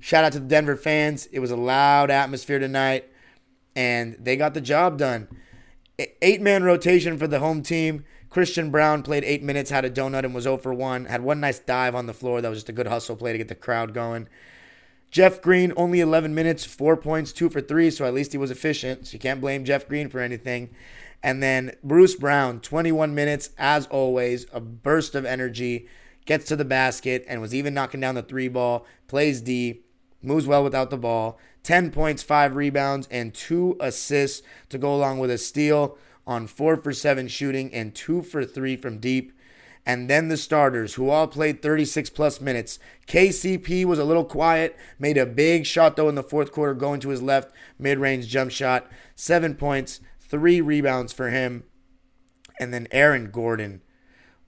Shout 0.00 0.24
out 0.24 0.32
to 0.32 0.40
the 0.40 0.46
Denver 0.46 0.76
fans. 0.76 1.26
It 1.26 1.40
was 1.40 1.50
a 1.50 1.56
loud 1.56 2.10
atmosphere 2.10 2.58
tonight, 2.58 3.06
and 3.74 4.16
they 4.20 4.36
got 4.36 4.54
the 4.54 4.60
job 4.60 4.98
done. 4.98 5.28
Eight 5.98 6.40
man 6.40 6.64
rotation 6.64 7.18
for 7.18 7.26
the 7.26 7.38
home 7.38 7.62
team. 7.62 8.04
Christian 8.34 8.72
Braun 8.72 9.04
played 9.04 9.22
eight 9.22 9.44
minutes, 9.44 9.70
had 9.70 9.84
a 9.84 9.90
donut, 9.90 10.24
and 10.24 10.34
was 10.34 10.42
0 10.42 10.58
for 10.58 10.74
1. 10.74 11.04
Had 11.04 11.22
one 11.22 11.38
nice 11.38 11.60
dive 11.60 11.94
on 11.94 12.06
the 12.06 12.12
floor. 12.12 12.40
That 12.40 12.48
was 12.48 12.58
just 12.58 12.68
a 12.68 12.72
good 12.72 12.88
hustle 12.88 13.14
play 13.14 13.30
to 13.30 13.38
get 13.38 13.46
the 13.46 13.54
crowd 13.54 13.94
going. 13.94 14.28
Jeff 15.12 15.40
Green, 15.40 15.72
only 15.76 16.00
11 16.00 16.34
minutes, 16.34 16.64
four 16.64 16.96
points, 16.96 17.32
two 17.32 17.48
for 17.48 17.60
three, 17.60 17.88
so 17.92 18.04
at 18.04 18.12
least 18.12 18.32
he 18.32 18.38
was 18.38 18.50
efficient. 18.50 19.06
So 19.06 19.12
you 19.12 19.20
can't 19.20 19.40
blame 19.40 19.64
Jeff 19.64 19.86
Green 19.86 20.08
for 20.08 20.18
anything. 20.18 20.74
And 21.22 21.40
then 21.40 21.76
Bruce 21.84 22.16
Brown, 22.16 22.58
21 22.58 23.14
minutes, 23.14 23.50
as 23.56 23.86
always, 23.86 24.46
a 24.52 24.58
burst 24.58 25.14
of 25.14 25.24
energy, 25.24 25.86
gets 26.26 26.46
to 26.46 26.56
the 26.56 26.64
basket, 26.64 27.24
and 27.28 27.40
was 27.40 27.54
even 27.54 27.72
knocking 27.72 28.00
down 28.00 28.16
the 28.16 28.22
three 28.22 28.48
ball, 28.48 28.84
plays 29.06 29.40
D 29.40 29.83
moves 30.24 30.46
well 30.46 30.64
without 30.64 30.90
the 30.90 30.96
ball. 30.96 31.38
10 31.62 31.90
points, 31.90 32.22
5 32.22 32.56
rebounds, 32.56 33.08
and 33.10 33.32
2 33.34 33.76
assists 33.80 34.42
to 34.68 34.78
go 34.78 34.94
along 34.94 35.18
with 35.18 35.30
a 35.30 35.38
steal 35.38 35.96
on 36.26 36.46
4 36.46 36.76
for 36.78 36.92
7 36.92 37.28
shooting 37.28 37.72
and 37.72 37.94
2 37.94 38.22
for 38.22 38.44
3 38.44 38.76
from 38.76 38.98
deep. 38.98 39.32
and 39.86 40.08
then 40.08 40.28
the 40.28 40.36
starters, 40.38 40.94
who 40.94 41.10
all 41.10 41.26
played 41.26 41.60
36 41.60 42.08
plus 42.10 42.40
minutes. 42.40 42.78
KCP 43.06 43.84
was 43.84 43.98
a 43.98 44.04
little 44.04 44.24
quiet, 44.24 44.76
made 44.98 45.18
a 45.18 45.26
big 45.26 45.66
shot 45.66 45.96
though 45.96 46.08
in 46.08 46.14
the 46.14 46.22
fourth 46.22 46.52
quarter, 46.52 46.72
going 46.72 47.00
to 47.00 47.10
his 47.10 47.20
left 47.20 47.52
mid 47.78 47.98
range 47.98 48.26
jump 48.28 48.50
shot. 48.50 48.90
Seven 49.14 49.54
points, 49.54 50.00
three 50.20 50.60
rebounds 50.62 51.12
for 51.12 51.28
him. 51.28 51.64
And 52.58 52.72
then 52.72 52.88
Aaron 52.92 53.30
Gordon. 53.30 53.82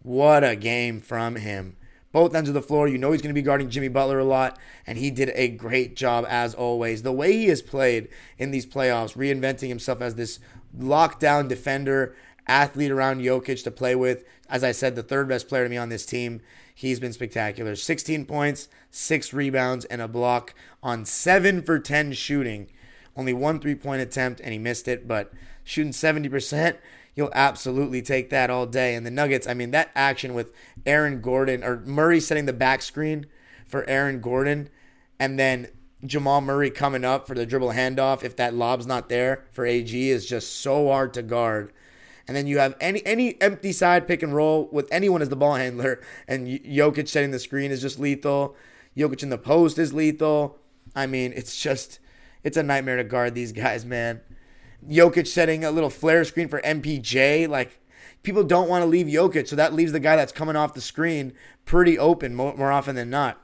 What 0.02 0.42
a 0.42 0.56
game 0.56 1.00
from 1.00 1.36
him. 1.36 1.76
Both 2.16 2.34
ends 2.34 2.48
of 2.48 2.54
the 2.54 2.62
floor. 2.62 2.88
You 2.88 2.96
know 2.96 3.12
he's 3.12 3.20
going 3.20 3.34
to 3.34 3.38
be 3.38 3.44
guarding 3.44 3.68
Jimmy 3.68 3.88
Butler 3.88 4.18
a 4.18 4.24
lot, 4.24 4.58
and 4.86 4.96
he 4.96 5.10
did 5.10 5.32
a 5.34 5.48
great 5.48 5.94
job 5.94 6.24
as 6.26 6.54
always. 6.54 7.02
The 7.02 7.12
way 7.12 7.34
he 7.34 7.48
has 7.48 7.60
played 7.60 8.08
in 8.38 8.52
these 8.52 8.64
playoffs, 8.64 9.18
reinventing 9.18 9.68
himself 9.68 10.00
as 10.00 10.14
this 10.14 10.38
lockdown 10.74 11.46
defender, 11.46 12.16
athlete 12.48 12.90
around 12.90 13.20
Jokic 13.20 13.62
to 13.64 13.70
play 13.70 13.94
with. 13.94 14.24
As 14.48 14.64
I 14.64 14.72
said, 14.72 14.96
the 14.96 15.02
third 15.02 15.28
best 15.28 15.46
player 15.46 15.64
to 15.64 15.68
me 15.68 15.76
on 15.76 15.90
this 15.90 16.06
team. 16.06 16.40
He's 16.74 16.98
been 16.98 17.12
spectacular. 17.12 17.76
16 17.76 18.24
points, 18.24 18.68
six 18.90 19.34
rebounds, 19.34 19.84
and 19.84 20.00
a 20.00 20.08
block 20.08 20.54
on 20.82 21.04
seven 21.04 21.60
for 21.60 21.78
10 21.78 22.14
shooting. 22.14 22.70
Only 23.14 23.34
one 23.34 23.60
three 23.60 23.74
point 23.74 24.00
attempt, 24.00 24.40
and 24.40 24.54
he 24.54 24.58
missed 24.58 24.88
it, 24.88 25.06
but 25.06 25.34
shooting 25.64 25.92
70%, 25.92 26.78
you'll 27.16 27.32
absolutely 27.34 28.02
take 28.02 28.30
that 28.30 28.50
all 28.50 28.66
day. 28.66 28.94
And 28.94 29.04
the 29.04 29.10
Nuggets, 29.10 29.48
I 29.48 29.54
mean, 29.54 29.72
that 29.72 29.90
action 29.96 30.34
with 30.34 30.52
Aaron 30.84 31.20
Gordon 31.20 31.64
or 31.64 31.80
Murray 31.80 32.20
setting 32.20 32.46
the 32.46 32.52
back 32.52 32.82
screen 32.82 33.26
for 33.66 33.88
Aaron 33.88 34.20
Gordon, 34.20 34.68
and 35.18 35.38
then 35.38 35.68
Jamal 36.04 36.40
Murray 36.40 36.70
coming 36.70 37.04
up 37.04 37.26
for 37.26 37.34
the 37.34 37.46
dribble 37.46 37.70
handoff 37.70 38.22
if 38.22 38.36
that 38.36 38.54
lob's 38.54 38.86
not 38.86 39.08
there 39.08 39.44
for 39.50 39.66
AG 39.66 40.10
is 40.10 40.26
just 40.26 40.60
so 40.60 40.88
hard 40.88 41.12
to 41.14 41.22
guard. 41.22 41.72
And 42.28 42.36
then 42.36 42.46
you 42.46 42.58
have 42.58 42.76
any 42.80 43.04
any 43.06 43.40
empty 43.40 43.72
side 43.72 44.06
pick 44.06 44.22
and 44.22 44.34
roll 44.34 44.68
with 44.70 44.88
anyone 44.92 45.22
as 45.22 45.28
the 45.28 45.36
ball 45.36 45.54
handler, 45.54 46.00
and 46.28 46.46
Jokic 46.46 47.08
setting 47.08 47.30
the 47.30 47.38
screen 47.38 47.70
is 47.70 47.80
just 47.80 47.98
lethal. 47.98 48.54
Jokic 48.96 49.22
in 49.22 49.30
the 49.30 49.38
post 49.38 49.78
is 49.78 49.92
lethal. 49.92 50.58
I 50.94 51.06
mean, 51.06 51.32
it's 51.34 51.60
just 51.60 51.98
it's 52.44 52.56
a 52.56 52.62
nightmare 52.62 52.96
to 52.96 53.04
guard 53.04 53.34
these 53.34 53.52
guys, 53.52 53.84
man. 53.84 54.20
Jokic 54.88 55.26
setting 55.26 55.64
a 55.64 55.70
little 55.70 55.90
flare 55.90 56.24
screen 56.24 56.48
for 56.48 56.60
MPJ, 56.62 57.48
like 57.48 57.80
people 58.22 58.44
don't 58.44 58.68
want 58.68 58.82
to 58.82 58.86
leave 58.86 59.06
Jokic, 59.06 59.48
so 59.48 59.56
that 59.56 59.74
leaves 59.74 59.92
the 59.92 60.00
guy 60.00 60.16
that's 60.16 60.32
coming 60.32 60.56
off 60.56 60.74
the 60.74 60.80
screen 60.80 61.32
pretty 61.64 61.98
open 61.98 62.34
more, 62.34 62.56
more 62.56 62.72
often 62.72 62.96
than 62.96 63.10
not. 63.10 63.40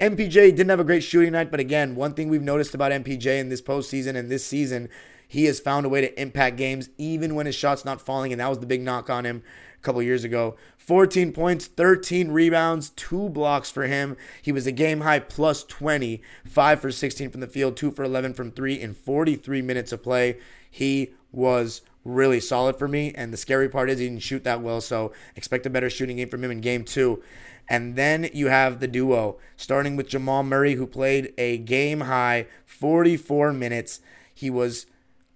MPJ 0.00 0.32
didn't 0.32 0.70
have 0.70 0.80
a 0.80 0.84
great 0.84 1.02
shooting 1.02 1.32
night, 1.32 1.50
but 1.50 1.60
again, 1.60 1.94
one 1.94 2.14
thing 2.14 2.28
we've 2.28 2.42
noticed 2.42 2.74
about 2.74 2.92
MPJ 2.92 3.38
in 3.38 3.48
this 3.48 3.62
postseason 3.62 4.16
and 4.16 4.30
this 4.30 4.44
season, 4.44 4.88
he 5.28 5.44
has 5.44 5.60
found 5.60 5.86
a 5.86 5.88
way 5.88 6.00
to 6.00 6.20
impact 6.20 6.56
games 6.56 6.90
even 6.98 7.34
when 7.34 7.46
his 7.46 7.54
shot's 7.54 7.84
not 7.84 8.00
falling, 8.00 8.32
and 8.32 8.40
that 8.40 8.48
was 8.48 8.58
the 8.58 8.66
big 8.66 8.82
knock 8.82 9.10
on 9.10 9.24
him 9.24 9.42
a 9.78 9.82
couple 9.82 10.02
years 10.02 10.24
ago. 10.24 10.56
14 10.76 11.32
points, 11.32 11.66
13 11.66 12.30
rebounds, 12.32 12.90
two 12.90 13.28
blocks 13.28 13.70
for 13.70 13.84
him. 13.84 14.16
He 14.42 14.50
was 14.50 14.66
a 14.66 14.72
game 14.72 15.02
high 15.02 15.20
plus 15.20 15.62
20, 15.64 16.20
5 16.44 16.80
for 16.80 16.90
16 16.90 17.30
from 17.30 17.40
the 17.40 17.46
field, 17.46 17.76
2 17.76 17.92
for 17.92 18.02
11 18.02 18.34
from 18.34 18.50
3 18.50 18.80
in 18.80 18.94
43 18.94 19.62
minutes 19.62 19.92
of 19.92 20.02
play. 20.02 20.38
He 20.72 21.12
was 21.30 21.82
really 22.04 22.40
solid 22.40 22.76
for 22.76 22.88
me, 22.88 23.12
and 23.14 23.32
the 23.32 23.36
scary 23.36 23.68
part 23.68 23.90
is 23.90 23.98
he 23.98 24.08
didn't 24.08 24.22
shoot 24.22 24.42
that 24.44 24.62
well, 24.62 24.80
so 24.80 25.12
expect 25.36 25.66
a 25.66 25.70
better 25.70 25.90
shooting 25.90 26.16
game 26.16 26.28
from 26.28 26.42
him 26.42 26.50
in 26.50 26.60
game 26.60 26.82
2. 26.82 27.22
And 27.68 27.94
then 27.94 28.28
you 28.32 28.48
have 28.48 28.80
the 28.80 28.88
duo, 28.88 29.38
starting 29.56 29.94
with 29.96 30.08
Jamal 30.08 30.42
Murray, 30.42 30.74
who 30.74 30.86
played 30.86 31.32
a 31.38 31.58
game 31.58 32.00
high 32.00 32.46
44 32.66 33.52
minutes. 33.52 34.00
He 34.34 34.50
was 34.50 34.86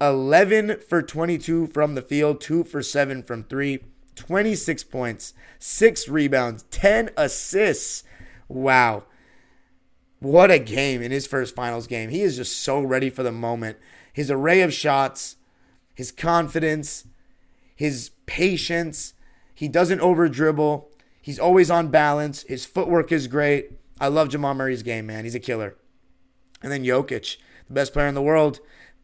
11 0.01 0.81
for 0.89 1.03
22 1.03 1.69
from 1.69 1.95
the 1.95 2.03
field, 2.03 2.41
2 2.41 2.65
for 2.65 2.83
7 2.83 3.23
from 3.23 3.45
3, 3.45 3.85
26 4.17 4.85
points, 4.85 5.35
6 5.59 6.09
rebounds, 6.09 6.65
10 6.71 7.11
assists. 7.17 8.03
Wow. 8.49 9.05
What 10.19 10.51
a 10.51 10.59
game 10.59 11.03
in 11.03 11.13
his 11.13 11.27
first 11.27 11.55
finals 11.55 11.87
game. 11.87 12.11
He 12.11 12.23
is 12.23 12.37
just 12.37 12.59
so 12.59 12.81
ready 12.81 13.11
for 13.11 13.23
the 13.23 13.33
moment. 13.33 13.77
His 14.17 14.31
array 14.31 14.63
of 14.63 14.73
shots, 14.73 15.37
his 15.95 16.11
confidence, 16.11 17.07
his 17.75 18.13
patience. 18.25 19.13
He 19.55 19.69
doesn't 19.69 20.01
over 20.01 20.27
dribble. 20.27 20.89
He's 21.21 21.39
always 21.39 21.71
on 21.71 21.89
balance. 21.89 22.41
His 22.45 22.65
footwork 22.65 23.13
is 23.13 23.27
great. 23.27 23.73
I 24.01 24.09
love 24.09 24.31
Jamal 24.31 24.55
Murray's 24.55 24.83
game, 24.83 25.05
man. 25.05 25.25
He's 25.25 25.35
a 25.35 25.39
killer. 25.39 25.77
And 26.63 26.73
then 26.73 26.83
Jokic, 26.83 27.37
the 27.69 27.75
best 27.75 27.93
player 27.93 28.07
in 28.07 28.15
the 28.15 28.23
world, 28.23 28.61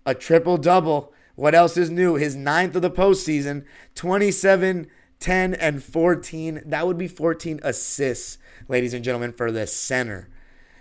a 0.07 0.15
triple 0.15 0.57
double. 0.57 1.13
What 1.35 1.55
else 1.55 1.77
is 1.77 1.91
new? 1.91 2.15
His 2.15 2.35
ninth 2.35 2.75
of 2.75 2.81
the 2.81 2.91
postseason 2.91 3.67
27, 3.95 4.87
10, 5.21 5.55
and 5.55 5.85
14. 5.85 6.63
That 6.65 6.87
would 6.87 6.97
be 6.97 7.07
14 7.07 7.61
assists, 7.63 8.39
ladies 8.67 8.95
and 8.95 9.05
gentlemen, 9.05 9.35
for 9.35 9.53
the 9.53 9.67
center. 9.67 10.31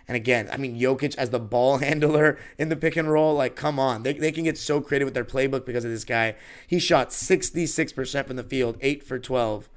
And 0.07 0.15
again, 0.15 0.49
I 0.51 0.57
mean, 0.57 0.79
Jokic 0.79 1.15
as 1.15 1.29
the 1.29 1.39
ball 1.39 1.77
handler 1.79 2.37
in 2.57 2.69
the 2.69 2.75
pick 2.75 2.95
and 2.95 3.11
roll, 3.11 3.35
like, 3.35 3.55
come 3.55 3.79
on. 3.79 4.03
They, 4.03 4.13
they 4.13 4.31
can 4.31 4.43
get 4.43 4.57
so 4.57 4.81
creative 4.81 5.05
with 5.05 5.13
their 5.13 5.25
playbook 5.25 5.65
because 5.65 5.85
of 5.85 5.91
this 5.91 6.05
guy. 6.05 6.35
He 6.67 6.79
shot 6.79 7.09
66% 7.09 8.27
from 8.27 8.35
the 8.35 8.43
field, 8.43 8.77
8 8.81 9.03
for 9.03 9.19
12 9.19 9.69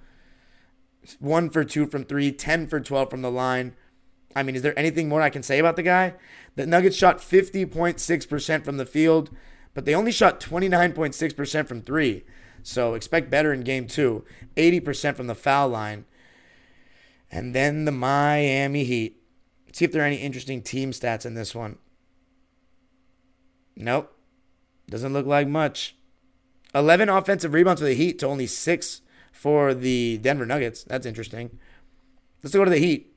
one 1.19 1.51
for 1.51 1.65
two 1.65 1.87
from 1.87 2.05
three, 2.05 2.33
10 2.33 2.67
for 2.67 2.81
12 2.81 3.11
from 3.11 3.23
the 3.23 3.31
line. 3.31 3.75
I 4.37 4.43
mean, 4.43 4.57
is 4.57 4.63
there 4.63 4.79
anything 4.79 5.09
more 5.09 5.23
I 5.23 5.31
can 5.31 5.43
say 5.43 5.59
about 5.59 5.77
the 5.77 5.83
guy? 5.83 6.15
The 6.57 6.67
Nuggets 6.67 6.97
shot 6.97 7.19
50.6% 7.19 8.65
from 8.65 8.77
the 8.77 8.87
field, 8.87 9.31
but 9.75 9.85
they 9.85 9.95
only 9.95 10.13
shot 10.13 10.41
29.6% 10.41 11.69
from 11.69 11.83
three. 11.83 12.25
So 12.63 12.95
expect 12.95 13.31
better 13.31 13.53
in 13.53 13.63
game 13.63 13.87
two. 13.87 14.25
80% 14.57 15.17
from 15.17 15.27
the 15.27 15.35
foul 15.35 15.69
line. 15.69 16.05
And 17.31 17.55
then 17.55 17.85
the 17.85 17.93
Miami 17.93 18.85
Heat. 18.85 19.21
See 19.75 19.85
if 19.85 19.91
there 19.91 20.03
are 20.03 20.07
any 20.07 20.19
interesting 20.19 20.63
team 20.63 20.93
stats 20.93 21.27
in 21.27 21.35
this 21.35 21.53
one. 21.53 21.79
Nope. 23.75 24.17
Doesn't 24.89 25.13
look 25.13 25.27
like 25.27 25.49
much. 25.49 25.97
11 26.77 27.09
offensive 27.09 27.53
rebounds 27.53 27.81
for 27.81 27.89
the 27.89 27.95
Heat 27.95 28.21
to 28.21 28.27
only 28.29 28.47
six 28.47 29.01
for 29.33 29.75
the 29.75 30.19
Denver 30.19 30.47
Nuggets. 30.47 30.85
That's 30.85 31.07
interesting. 31.07 31.59
Let's 32.41 32.55
go 32.55 32.65
to 32.65 32.71
the 32.71 32.79
Heat. 32.79 33.17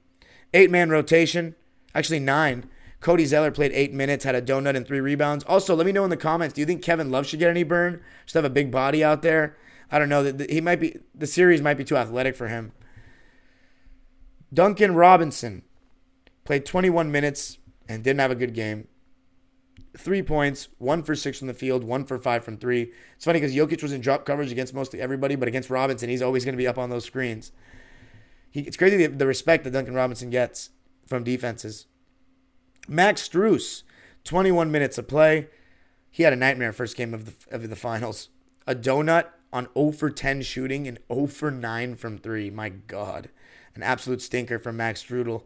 Eight 0.52 0.72
man 0.72 0.90
rotation, 0.90 1.54
actually 1.94 2.22
nine. 2.22 2.68
Cody 3.02 3.26
Zeller 3.26 3.52
played 3.52 3.72
eight 3.74 3.94
minutes, 3.94 4.24
had 4.24 4.34
a 4.34 4.42
donut 4.42 4.76
and 4.76 4.88
three 4.88 5.00
rebounds. 5.00 5.44
Also, 5.44 5.76
let 5.76 5.86
me 5.86 5.92
know 5.92 6.06
in 6.06 6.10
the 6.10 6.18
comments. 6.18 6.56
Do 6.56 6.62
you 6.62 6.66
think 6.66 6.82
Kevin 6.82 7.12
Love 7.12 7.28
should 7.28 7.38
get 7.38 7.52
any 7.52 7.62
burn? 7.62 8.02
Just 8.26 8.34
have 8.34 8.46
a 8.46 8.50
big 8.50 8.72
body 8.72 9.04
out 9.04 9.22
there. 9.22 9.56
I 9.92 10.00
don't 10.00 10.10
know. 10.10 10.36
He 10.50 10.60
might 10.60 10.80
be. 10.80 10.98
The 11.14 11.28
series 11.28 11.62
might 11.62 11.78
be 11.78 11.84
too 11.84 11.98
athletic 11.98 12.36
for 12.36 12.48
him. 12.48 12.72
Duncan 14.52 14.96
Robinson 14.96 15.62
played 16.48 16.66
21 16.66 17.12
minutes 17.12 17.60
and 17.88 18.04
didn't 18.04 18.22
have 18.22 18.32
a 18.32 18.36
good 18.36 18.54
game 18.54 18.88
three 19.98 20.22
points, 20.22 20.70
one 20.78 21.04
for 21.04 21.16
six 21.16 21.40
from 21.40 21.48
the 21.48 21.54
field, 21.54 21.84
one 21.84 22.06
for 22.06 22.18
five 22.18 22.44
from 22.44 22.58
three. 22.58 22.92
It's 23.16 23.26
funny 23.26 23.40
because 23.40 23.56
Jokic 23.56 23.82
was 23.82 23.92
in 23.92 24.02
drop 24.02 24.26
coverage 24.26 24.52
against 24.52 24.74
mostly 24.74 25.02
everybody, 25.02 25.36
but 25.36 25.48
against 25.48 25.70
Robinson, 25.70 26.10
he's 26.10 26.22
always 26.22 26.46
going 26.46 26.54
to 26.54 26.58
be 26.58 26.68
up 26.68 26.78
on 26.78 26.90
those 26.90 27.06
screens. 27.06 27.52
He, 28.50 28.62
it's 28.62 28.78
crazy 28.78 28.98
the, 28.98 29.08
the, 29.08 29.28
respect 29.28 29.64
that 29.64 29.72
Duncan 29.72 29.96
Robinson 29.96 30.30
gets 30.30 30.70
from 31.06 31.24
defenses. 31.24 31.88
Max 32.88 33.28
Strus, 33.28 33.84
21 34.24 34.72
minutes 34.72 34.98
of 34.98 35.08
play. 35.08 35.48
He 36.10 36.24
had 36.24 36.34
a 36.34 36.38
nightmare 36.38 36.74
first 36.74 36.96
game 36.96 37.14
of 37.14 37.26
the, 37.26 37.56
of 37.56 37.70
the 37.70 37.76
finals. 37.76 38.30
A 38.66 38.76
donut 38.76 39.26
on 39.52 39.68
0 39.78 39.92
for 39.92 40.10
10 40.10 40.44
shooting 40.44 40.88
and 40.88 41.00
0 41.12 41.28
for 41.28 41.52
9 41.52 41.96
from 41.96 42.18
3. 42.18 42.50
My 42.52 42.70
God. 42.70 43.30
An 43.76 43.84
absolute 43.84 44.22
stinker 44.22 44.60
from 44.60 44.78
Max 44.78 45.04
Strudel. 45.04 45.44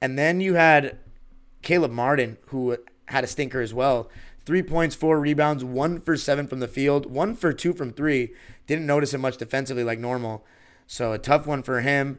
And 0.00 0.18
then 0.18 0.40
you 0.40 0.54
had 0.54 0.98
Caleb 1.62 1.92
Martin, 1.92 2.38
who 2.46 2.76
had 3.08 3.24
a 3.24 3.26
stinker 3.26 3.60
as 3.60 3.74
well. 3.74 4.08
Three 4.46 4.62
points, 4.62 4.94
four 4.94 5.20
rebounds, 5.20 5.64
one 5.64 6.00
for 6.00 6.16
seven 6.16 6.46
from 6.46 6.60
the 6.60 6.68
field, 6.68 7.06
one 7.06 7.34
for 7.34 7.52
two 7.52 7.72
from 7.72 7.92
three. 7.92 8.30
Didn't 8.66 8.86
notice 8.86 9.12
him 9.12 9.20
much 9.20 9.36
defensively 9.36 9.84
like 9.84 9.98
normal. 9.98 10.44
So 10.86 11.12
a 11.12 11.18
tough 11.18 11.46
one 11.46 11.62
for 11.62 11.82
him. 11.82 12.18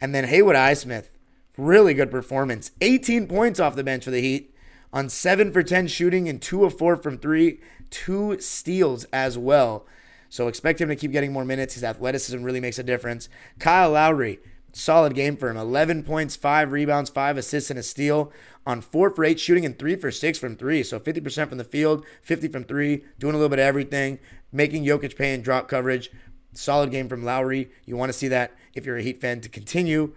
And 0.00 0.14
then 0.14 0.24
Haywood 0.24 0.56
Highsmith, 0.56 1.10
really 1.56 1.94
good 1.94 2.10
performance. 2.10 2.72
18 2.80 3.28
points 3.28 3.60
off 3.60 3.76
the 3.76 3.84
bench 3.84 4.04
for 4.04 4.10
the 4.10 4.20
Heat 4.20 4.54
on 4.92 5.08
seven 5.08 5.52
for 5.52 5.62
10 5.62 5.86
shooting 5.86 6.28
and 6.28 6.42
two 6.42 6.64
of 6.64 6.76
four 6.76 6.96
from 6.96 7.18
three, 7.18 7.60
two 7.90 8.38
steals 8.40 9.04
as 9.12 9.38
well. 9.38 9.86
So 10.28 10.48
expect 10.48 10.80
him 10.80 10.88
to 10.88 10.96
keep 10.96 11.12
getting 11.12 11.32
more 11.32 11.44
minutes. 11.44 11.74
His 11.74 11.84
athleticism 11.84 12.42
really 12.42 12.60
makes 12.60 12.78
a 12.78 12.82
difference. 12.82 13.28
Kyle 13.58 13.92
Lowry, 13.92 14.40
solid 14.72 15.14
game 15.14 15.36
for 15.36 15.50
him. 15.50 15.56
11 15.56 16.02
points, 16.02 16.36
five 16.36 16.72
rebounds, 16.72 17.10
five 17.10 17.36
assists, 17.36 17.70
and 17.70 17.78
a 17.78 17.82
steal 17.82 18.32
on 18.66 18.80
four 18.80 19.10
for 19.10 19.24
eight 19.24 19.40
shooting 19.40 19.64
and 19.64 19.78
three 19.78 19.96
for 19.96 20.10
six 20.10 20.38
from 20.38 20.56
three. 20.56 20.82
So 20.82 20.98
50% 20.98 21.48
from 21.48 21.58
the 21.58 21.64
field, 21.64 22.04
50 22.22 22.48
from 22.48 22.64
three, 22.64 23.04
doing 23.18 23.34
a 23.34 23.38
little 23.38 23.48
bit 23.48 23.58
of 23.58 23.64
everything, 23.64 24.18
making 24.52 24.84
Jokic 24.84 25.16
pay 25.16 25.34
in 25.34 25.42
drop 25.42 25.68
coverage. 25.68 26.10
Solid 26.54 26.90
game 26.90 27.08
from 27.08 27.24
Lowry. 27.24 27.70
You 27.86 27.96
want 27.96 28.10
to 28.10 28.18
see 28.18 28.28
that 28.28 28.52
if 28.74 28.84
you're 28.84 28.98
a 28.98 29.02
Heat 29.02 29.20
fan 29.20 29.40
to 29.40 29.48
continue. 29.48 30.14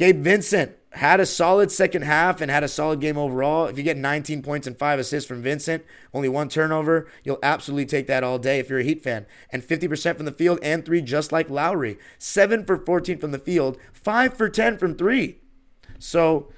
Gabe 0.00 0.22
Vincent 0.22 0.78
had 0.92 1.20
a 1.20 1.26
solid 1.26 1.70
second 1.70 2.04
half 2.04 2.40
and 2.40 2.50
had 2.50 2.64
a 2.64 2.68
solid 2.68 3.02
game 3.02 3.18
overall. 3.18 3.66
If 3.66 3.76
you 3.76 3.84
get 3.84 3.98
19 3.98 4.40
points 4.40 4.66
and 4.66 4.78
five 4.78 4.98
assists 4.98 5.28
from 5.28 5.42
Vincent, 5.42 5.84
only 6.14 6.26
one 6.26 6.48
turnover, 6.48 7.06
you'll 7.22 7.38
absolutely 7.42 7.84
take 7.84 8.06
that 8.06 8.24
all 8.24 8.38
day 8.38 8.58
if 8.58 8.70
you're 8.70 8.78
a 8.78 8.82
Heat 8.82 9.02
fan. 9.02 9.26
And 9.52 9.62
50% 9.62 10.16
from 10.16 10.24
the 10.24 10.32
field 10.32 10.58
and 10.62 10.86
three, 10.86 11.02
just 11.02 11.32
like 11.32 11.50
Lowry. 11.50 11.98
Seven 12.16 12.64
for 12.64 12.78
14 12.78 13.18
from 13.18 13.32
the 13.32 13.38
field, 13.38 13.76
five 13.92 14.38
for 14.38 14.48
10 14.48 14.78
from 14.78 14.94
three. 14.94 15.40
So 15.98 16.50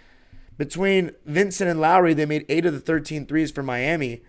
between 0.57 1.11
Vincent 1.27 1.69
and 1.69 1.81
Lowry, 1.81 2.15
they 2.15 2.27
made 2.27 2.47
eight 2.49 2.65
of 2.65 2.75
the 2.75 2.79
13 2.79 3.27
threes 3.27 3.51
for 3.51 3.65
Miami. 3.65 4.23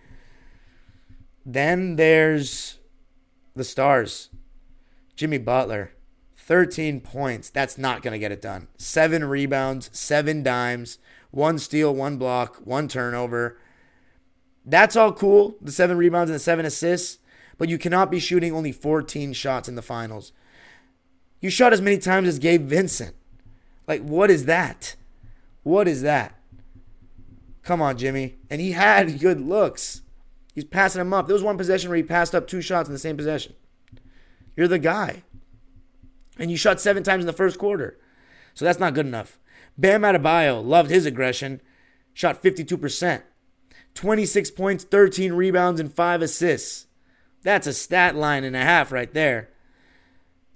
Then 1.46 1.94
there's 1.94 2.80
the 3.54 3.62
Stars. 3.62 4.30
Jimmy 5.14 5.38
Butler. 5.38 5.92
13 6.46 7.00
points. 7.00 7.48
That's 7.48 7.78
not 7.78 8.02
going 8.02 8.12
to 8.12 8.18
get 8.18 8.32
it 8.32 8.42
done. 8.42 8.68
Seven 8.76 9.24
rebounds, 9.24 9.88
seven 9.92 10.42
dimes, 10.42 10.98
one 11.30 11.58
steal, 11.58 11.94
one 11.94 12.18
block, 12.18 12.56
one 12.64 12.86
turnover. 12.86 13.58
That's 14.64 14.94
all 14.94 15.12
cool, 15.12 15.56
the 15.62 15.72
seven 15.72 15.96
rebounds 15.96 16.30
and 16.30 16.36
the 16.36 16.42
seven 16.42 16.66
assists, 16.66 17.18
but 17.56 17.68
you 17.70 17.78
cannot 17.78 18.10
be 18.10 18.18
shooting 18.18 18.52
only 18.52 18.72
14 18.72 19.32
shots 19.32 19.68
in 19.68 19.74
the 19.74 19.82
finals. 19.82 20.32
You 21.40 21.48
shot 21.48 21.72
as 21.72 21.80
many 21.80 21.98
times 21.98 22.28
as 22.28 22.38
Gabe 22.38 22.66
Vincent. 22.66 23.14
Like, 23.88 24.02
what 24.02 24.30
is 24.30 24.44
that? 24.44 24.96
What 25.62 25.88
is 25.88 26.02
that? 26.02 26.38
Come 27.62 27.80
on, 27.80 27.96
Jimmy. 27.96 28.36
And 28.50 28.60
he 28.60 28.72
had 28.72 29.18
good 29.18 29.40
looks. 29.40 30.02
He's 30.54 30.64
passing 30.64 31.00
them 31.00 31.14
up. 31.14 31.26
There 31.26 31.34
was 31.34 31.42
one 31.42 31.58
possession 31.58 31.88
where 31.88 31.96
he 31.96 32.02
passed 32.02 32.34
up 32.34 32.46
two 32.46 32.60
shots 32.60 32.88
in 32.88 32.92
the 32.92 32.98
same 32.98 33.16
possession. 33.16 33.54
You're 34.56 34.68
the 34.68 34.78
guy. 34.78 35.22
And 36.38 36.50
you 36.50 36.56
shot 36.56 36.80
seven 36.80 37.02
times 37.02 37.22
in 37.22 37.26
the 37.26 37.32
first 37.32 37.58
quarter. 37.58 37.98
So 38.54 38.64
that's 38.64 38.80
not 38.80 38.94
good 38.94 39.06
enough. 39.06 39.38
Bam 39.76 40.02
Adebayo 40.02 40.64
loved 40.64 40.90
his 40.90 41.06
aggression, 41.06 41.60
shot 42.12 42.42
52%. 42.42 43.22
26 43.94 44.50
points, 44.52 44.84
13 44.84 45.32
rebounds, 45.32 45.80
and 45.80 45.92
5 45.92 46.22
assists. 46.22 46.86
That's 47.42 47.66
a 47.66 47.72
stat 47.72 48.16
line 48.16 48.44
and 48.44 48.56
a 48.56 48.60
half 48.60 48.90
right 48.90 49.12
there. 49.12 49.50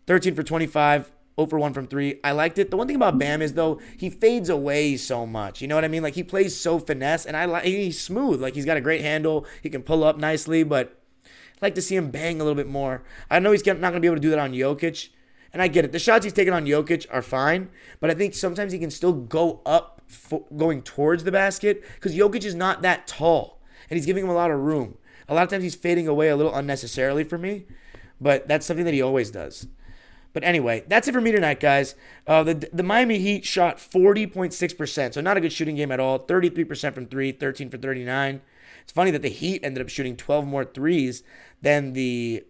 13 0.07 0.35
for 0.35 0.43
25, 0.43 1.13
0 1.37 1.47
for 1.47 1.59
1 1.59 1.73
from 1.73 1.87
3. 1.87 2.21
I 2.25 2.33
liked 2.33 2.59
it. 2.59 2.71
The 2.71 2.77
one 2.77 2.87
thing 2.87 2.97
about 2.97 3.19
Bam 3.19 3.43
is, 3.43 3.53
though, 3.53 3.81
he 3.97 4.11
fades 4.11 4.49
away 4.49 4.97
so 4.97 5.27
much. 5.27 5.61
You 5.61 5.69
know 5.69 5.75
what 5.75 5.85
I 5.85 5.89
mean? 5.89 6.03
Like, 6.03 6.15
he 6.15 6.25
plays 6.25 6.57
so 6.57 6.79
finesse, 6.79 7.27
and 7.27 7.37
I 7.37 7.45
like 7.45 7.65
he's 7.65 8.01
smooth. 8.01 8.41
Like, 8.41 8.55
he's 8.55 8.65
got 8.65 8.77
a 8.77 8.81
great 8.81 9.03
handle. 9.03 9.47
He 9.63 9.71
can 9.71 9.83
pull 9.83 10.03
up 10.03 10.17
nicely, 10.17 10.63
but 10.63 11.01
I'd 11.57 11.63
like 11.63 11.75
to 11.75 11.83
see 11.83 11.97
him 11.97 12.11
bang 12.11 12.41
a 12.41 12.45
little 12.45 12.57
bit 12.57 12.69
more. 12.69 13.03
I 13.31 13.39
know 13.39 13.53
he's 13.53 13.65
not 13.65 13.81
going 13.81 13.93
to 13.95 14.01
be 14.01 14.07
able 14.07 14.17
to 14.17 14.23
do 14.23 14.31
that 14.31 14.39
on 14.39 14.53
Jokic, 14.53 15.11
and 15.53 15.63
I 15.63 15.69
get 15.69 15.85
it. 15.85 15.93
The 15.93 15.99
shots 15.99 16.25
he's 16.25 16.33
taking 16.33 16.53
on 16.53 16.67
Jokic 16.67 17.07
are 17.11 17.23
fine, 17.23 17.71
but 18.01 18.11
I 18.11 18.15
think 18.15 18.35
sometimes 18.35 18.73
he 18.73 18.79
can 18.79 18.91
still 18.91 19.13
go 19.13 19.61
up, 19.65 20.03
for, 20.07 20.45
going 20.57 20.83
towards 20.83 21.25
the 21.25 21.33
basket, 21.33 21.85
because 21.95 22.15
Jokic 22.15 22.45
is 22.45 22.55
not 22.55 22.83
that 22.83 23.07
tall, 23.07 23.61
and 23.91 23.97
he's 23.97 24.07
giving 24.07 24.25
him 24.25 24.31
a 24.31 24.35
lot 24.35 24.51
of 24.51 24.61
room. 24.61 24.99
A 25.29 25.35
lot 25.35 25.43
of 25.43 25.51
times 25.51 25.63
he's 25.63 25.75
fading 25.75 26.09
away 26.09 26.29
a 26.29 26.37
little 26.37 26.55
unnecessarily 26.55 27.25
for 27.25 27.39
me, 27.39 27.67
but 28.21 28.49
that's 28.49 28.67
something 28.67 28.85
that 28.85 28.95
he 28.95 29.03
always 29.03 29.31
does. 29.31 29.67
But 30.33 30.45
anyway, 30.45 30.85
that's 30.87 31.09
it 31.09 31.13
for 31.13 31.21
me 31.21 31.33
tonight, 31.33 31.59
guys. 31.59 31.95
Uh, 32.27 32.43
the, 32.43 32.69
the 32.73 32.83
Miami 32.83 33.19
Heat 33.19 33.45
shot 33.45 33.79
40.6%, 33.79 35.15
so 35.15 35.21
not 35.21 35.37
a 35.37 35.41
good 35.41 35.53
shooting 35.53 35.77
game 35.77 35.91
at 35.91 36.01
all. 36.01 36.19
33% 36.19 36.95
from 36.95 37.07
three, 37.07 37.33
13 37.33 37.71
for 37.71 37.79
39. 37.79 38.41
It's 38.83 38.93
funny 38.93 39.11
that 39.11 39.23
the 39.23 39.31
Heat 39.31 39.63
ended 39.65 39.83
up 39.83 39.89
shooting 39.89 40.17
12 40.17 40.47
more 40.47 40.65
threes 40.65 41.23
than 41.61 41.93
the 41.93 42.45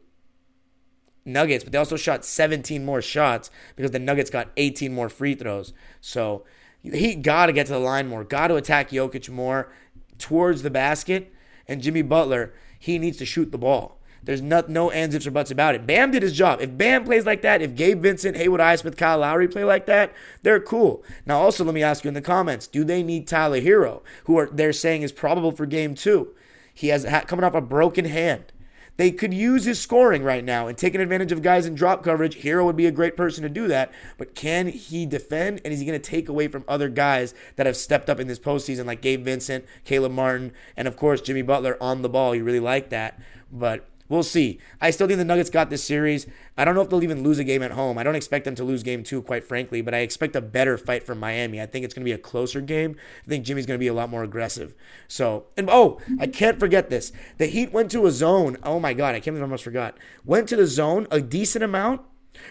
Nuggets, 1.25 1.65
but 1.65 1.73
they 1.73 1.79
also 1.79 1.97
shot 1.97 2.25
17 2.25 2.85
more 2.85 3.03
shots 3.03 3.51
because 3.77 3.91
the 3.91 3.99
Nuggets 3.99 4.31
got 4.31 4.49
18 4.57 4.95
more 4.95 5.09
free 5.09 5.35
throws. 5.35 5.73
So 6.01 6.45
he 6.83 7.15
got 7.15 7.47
to 7.47 7.53
get 7.53 7.67
to 7.67 7.73
the 7.73 7.79
line 7.79 8.09
more, 8.09 8.25
got 8.25 8.49
to 8.49 8.57
attack 8.57 8.91
Jokic 8.91 9.29
more 9.29 9.71
towards 10.19 10.63
the 10.63 10.71
basket. 10.71 11.33
And 11.67 11.83
Jimmy 11.83 12.03
Butler, 12.03 12.55
he 12.79 12.99
needs 12.99 13.19
to 13.19 13.27
shoot 13.27 13.53
the 13.53 13.59
ball. 13.59 13.99
There's 14.23 14.43
no, 14.43 14.65
no 14.67 14.91
ands, 14.91 15.15
ifs, 15.15 15.27
or 15.27 15.31
buts 15.31 15.51
about 15.51 15.75
it. 15.75 15.87
Bam 15.87 16.11
did 16.11 16.23
his 16.23 16.37
job. 16.37 16.61
If 16.61 16.77
Bam 16.77 17.05
plays 17.05 17.25
like 17.25 17.43
that, 17.43 17.63
if 17.63 17.75
Gabe 17.75 18.03
Vincent, 18.03 18.37
Haywood 18.37 18.61
Highsmith, 18.61 18.97
Kyle 18.97 19.19
Lowry 19.19 19.49
play 19.49 19.65
like 19.65 19.87
that, 19.87 20.13
they're 20.43 20.61
cool. 20.61 21.05
Now, 21.25 21.41
also, 21.41 21.65
let 21.65 21.75
me 21.75 21.83
ask 21.83 22.05
you 22.05 22.09
in 22.09 22.15
the 22.15 22.21
comments 22.21 22.67
do 22.67 22.85
they 22.85 23.03
need 23.03 23.27
Tyler 23.27 23.61
Herro, 23.61 24.03
who 24.25 24.37
are 24.39 24.49
they're 24.53 24.73
saying 24.73 25.03
is 25.03 25.13
probable 25.13 25.53
for 25.53 25.67
game 25.67 25.95
two? 25.95 26.35
He 26.75 26.89
has 26.89 27.07
coming 27.27 27.45
off 27.45 27.55
a 27.55 27.61
broken 27.61 28.05
hand. 28.05 28.53
They 28.99 29.13
could 29.13 29.33
use 29.33 29.65
his 29.65 29.81
scoring 29.81 30.25
right 30.25 30.45
now 30.45 30.67
and 30.67 30.77
taking 30.77 31.01
advantage 31.01 31.31
of 31.31 31.41
guys 31.41 31.67
in 31.67 31.77
drop 31.77 32.03
coverage. 32.03 32.43
Herro 32.43 32.65
would 32.65 32.77
be 32.77 32.87
a 32.87 32.91
great 32.91 33.17
person 33.17 33.43
to 33.45 33.49
do 33.49 33.69
that. 33.69 33.93
But 34.19 34.35
can 34.35 34.67
he 34.67 35.07
defend? 35.07 35.61
And 35.65 35.73
is 35.73 35.79
he 35.79 35.87
going 35.87 35.99
to 35.99 36.11
take 36.11 36.29
away 36.29 36.49
from 36.49 36.65
other 36.67 36.89
guys 36.89 37.33
that 37.55 37.67
have 37.67 37.77
stepped 37.77 38.11
up 38.11 38.19
in 38.19 38.27
this 38.27 38.41
postseason, 38.41 38.87
like 38.87 39.01
Gabe 39.01 39.25
Vincent, 39.25 39.65
Caleb 39.85 40.13
Martin, 40.13 40.53
and 40.77 40.89
of 40.89 40.97
course 40.97 41.21
Jimmy 41.21 41.43
Butler 41.43 41.79
on 41.81 42.03
the 42.03 42.09
ball? 42.09 42.35
You 42.35 42.43
really 42.43 42.61
like 42.61 42.91
that. 42.91 43.21
But 43.53 43.87
We'll 44.09 44.23
see. 44.23 44.59
I 44.81 44.91
still 44.91 45.07
think 45.07 45.19
the 45.19 45.25
Nuggets 45.25 45.51
got 45.51 45.69
this 45.69 45.85
series. 45.85 46.27
I 46.57 46.65
don't 46.65 46.75
know 46.75 46.81
if 46.81 46.89
they'll 46.89 47.03
even 47.03 47.23
lose 47.23 47.39
a 47.39 47.45
game 47.45 47.63
at 47.63 47.73
home. 47.73 47.99
I 47.99 48.03
don't 48.03 48.15
expect 48.15 48.47
them 48.47 48.55
to 48.55 48.65
lose 48.65 48.83
game 48.83 49.03
two, 49.03 49.21
quite 49.21 49.45
frankly, 49.45 49.83
but 49.83 49.95
I 49.95 49.99
expect 49.99 50.35
a 50.35 50.41
better 50.41 50.79
fight 50.79 51.03
from 51.03 51.21
Miami. 51.21 51.61
I 51.61 51.67
think 51.67 51.85
it's 51.85 51.93
going 51.93 52.03
to 52.03 52.09
be 52.09 52.13
a 52.13 52.19
closer 52.19 52.61
game. 52.61 52.97
I 53.25 53.29
think 53.29 53.45
Jimmy's 53.45 53.67
going 53.67 53.79
to 53.79 53.83
be 53.83 53.89
a 53.89 53.95
lot 53.95 54.09
more 54.09 54.23
aggressive. 54.23 54.75
So, 55.09 55.47
and 55.57 55.69
oh, 55.71 56.01
I 56.19 56.27
can't 56.27 56.59
forget 56.59 56.89
this. 56.89 57.13
The 57.37 57.47
Heat 57.47 57.73
went 57.73 57.91
to 57.91 58.07
a 58.07 58.11
zone. 58.11 58.57
Oh 58.63 58.81
my 58.81 58.95
God, 58.95 59.15
I 59.15 59.21
can't 59.21 59.35
believe 59.35 59.43
I 59.43 59.45
almost 59.45 59.65
forgot. 59.65 59.99
Went 60.25 60.49
to 60.49 60.57
the 60.57 60.67
zone 60.67 61.07
a 61.11 61.21
decent 61.21 61.63
amount. 61.63 62.01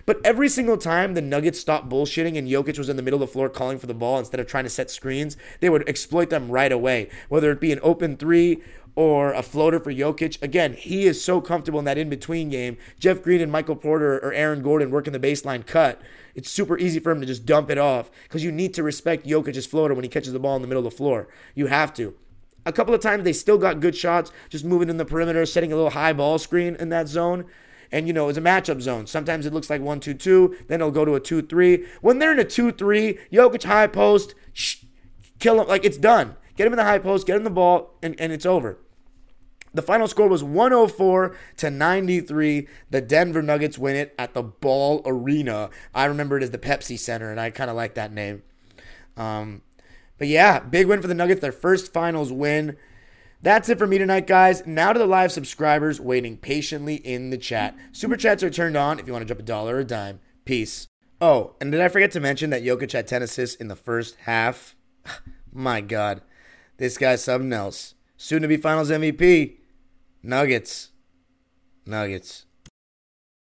But 0.05 0.19
every 0.23 0.49
single 0.49 0.77
time 0.77 1.13
the 1.13 1.21
Nuggets 1.21 1.59
stopped 1.59 1.87
bullshitting 1.87 2.37
and 2.37 2.47
Jokic 2.47 2.77
was 2.77 2.89
in 2.89 2.97
the 2.97 3.01
middle 3.01 3.21
of 3.21 3.29
the 3.29 3.31
floor 3.31 3.47
calling 3.47 3.79
for 3.79 3.87
the 3.87 3.93
ball 3.93 4.19
instead 4.19 4.39
of 4.39 4.47
trying 4.47 4.65
to 4.65 4.69
set 4.69 4.91
screens, 4.91 5.37
they 5.61 5.69
would 5.69 5.87
exploit 5.87 6.29
them 6.29 6.51
right 6.51 6.71
away. 6.71 7.09
Whether 7.29 7.51
it 7.51 7.61
be 7.61 7.71
an 7.71 7.79
open 7.81 8.17
three 8.17 8.61
or 8.97 9.31
a 9.31 9.43
floater 9.43 9.79
for 9.79 9.93
Jokic. 9.93 10.41
Again, 10.41 10.73
he 10.73 11.05
is 11.05 11.23
so 11.23 11.39
comfortable 11.39 11.77
in 11.77 11.85
that 11.85 11.99
in 11.99 12.09
between 12.09 12.49
game. 12.49 12.77
Jeff 12.99 13.21
Green 13.21 13.41
and 13.41 13.51
Michael 13.51 13.75
Porter 13.75 14.17
or 14.17 14.33
Aaron 14.33 14.63
Gordon 14.63 14.89
working 14.89 15.13
the 15.13 15.19
baseline 15.19 15.63
cut. 15.63 16.01
It's 16.33 16.49
super 16.49 16.79
easy 16.79 16.99
for 16.99 17.11
him 17.11 17.21
to 17.21 17.27
just 17.27 17.45
dump 17.45 17.69
it 17.69 17.77
off 17.77 18.09
because 18.23 18.43
you 18.43 18.51
need 18.51 18.73
to 18.73 18.81
respect 18.81 19.27
Jokic's 19.27 19.67
floater 19.67 19.93
when 19.93 20.03
he 20.03 20.09
catches 20.09 20.33
the 20.33 20.39
ball 20.39 20.55
in 20.55 20.63
the 20.63 20.67
middle 20.67 20.85
of 20.85 20.91
the 20.91 20.97
floor. 20.97 21.27
You 21.53 21.67
have 21.67 21.93
to. 21.93 22.15
A 22.65 22.73
couple 22.73 22.95
of 22.95 22.99
times 22.99 23.23
they 23.23 23.33
still 23.33 23.59
got 23.59 23.81
good 23.81 23.95
shots, 23.95 24.31
just 24.49 24.65
moving 24.65 24.89
in 24.89 24.97
the 24.97 25.05
perimeter, 25.05 25.45
setting 25.45 25.71
a 25.71 25.75
little 25.75 25.91
high 25.91 26.11
ball 26.11 26.39
screen 26.39 26.75
in 26.75 26.89
that 26.89 27.07
zone. 27.07 27.45
And, 27.91 28.07
you 28.07 28.13
know, 28.13 28.29
it's 28.29 28.37
a 28.39 28.41
matchup 28.41 28.81
zone. 28.81 29.05
Sometimes 29.05 29.45
it 29.45 29.53
looks 29.53 29.69
like 29.69 29.79
1 29.79 29.99
2 29.99 30.15
2, 30.15 30.57
then 30.69 30.81
it'll 30.81 30.89
go 30.89 31.05
to 31.05 31.13
a 31.13 31.19
2 31.19 31.43
3. 31.43 31.85
When 32.01 32.17
they're 32.17 32.33
in 32.33 32.39
a 32.39 32.43
2 32.43 32.71
3, 32.71 33.19
Jokic 33.31 33.63
high 33.63 33.85
post, 33.85 34.33
shh, 34.53 34.77
kill 35.37 35.61
him. 35.61 35.67
Like, 35.67 35.85
it's 35.85 35.99
done. 35.99 36.35
Get 36.55 36.65
him 36.65 36.73
in 36.73 36.77
the 36.77 36.83
high 36.83 36.97
post, 36.97 37.27
get 37.27 37.37
him 37.37 37.43
the 37.43 37.51
ball, 37.51 37.95
and, 38.01 38.19
and 38.19 38.33
it's 38.33 38.45
over. 38.45 38.79
The 39.73 39.81
final 39.81 40.07
score 40.07 40.27
was 40.27 40.43
104 40.43 41.35
to 41.57 41.69
93. 41.69 42.67
The 42.89 43.01
Denver 43.01 43.41
Nuggets 43.41 43.77
win 43.77 43.95
it 43.95 44.15
at 44.17 44.33
the 44.33 44.43
Ball 44.43 45.01
Arena. 45.05 45.69
I 45.93 46.05
remember 46.05 46.37
it 46.37 46.43
as 46.43 46.51
the 46.51 46.57
Pepsi 46.57 46.97
Center, 46.97 47.29
and 47.31 47.39
I 47.39 47.49
kind 47.49 47.69
of 47.69 47.75
like 47.75 47.93
that 47.95 48.13
name. 48.13 48.43
Um, 49.15 49.61
but 50.17 50.27
yeah, 50.27 50.59
big 50.59 50.87
win 50.87 51.01
for 51.01 51.07
the 51.07 51.13
Nuggets, 51.13 51.41
their 51.41 51.51
first 51.51 51.93
finals 51.93 52.31
win. 52.31 52.77
That's 53.41 53.69
it 53.69 53.77
for 53.77 53.85
me 53.85 53.99
tonight, 53.99 54.25
guys. 54.25 54.65
Now 54.65 54.93
to 54.93 54.99
the 54.99 55.05
live 55.05 55.31
subscribers 55.31 56.01
waiting 56.01 56.37
patiently 56.37 56.95
in 56.95 57.29
the 57.29 57.37
chat. 57.37 57.75
Super 57.91 58.17
chats 58.17 58.41
are 58.41 58.49
turned 58.49 58.75
on 58.75 58.99
if 58.99 59.05
you 59.05 59.13
want 59.13 59.21
to 59.21 59.27
drop 59.27 59.39
a 59.39 59.43
dollar 59.43 59.75
or 59.75 59.79
a 59.79 59.85
dime. 59.85 60.19
Peace. 60.43 60.87
Oh, 61.21 61.55
and 61.61 61.71
did 61.71 61.81
I 61.81 61.87
forget 61.87 62.11
to 62.11 62.19
mention 62.19 62.49
that 62.49 62.63
Jokic 62.63 62.93
had 62.93 63.07
10 63.07 63.21
assists 63.21 63.55
in 63.55 63.67
the 63.67 63.75
first 63.75 64.15
half? 64.21 64.75
My 65.53 65.81
God. 65.81 66.21
This 66.77 66.97
guy's 66.97 67.23
something 67.23 67.53
else. 67.53 67.95
Soon 68.17 68.41
to 68.41 68.47
be 68.47 68.57
finals 68.57 68.89
MVP. 68.89 69.57
Nuggets. 70.23 70.89
Nuggets. 71.85 72.46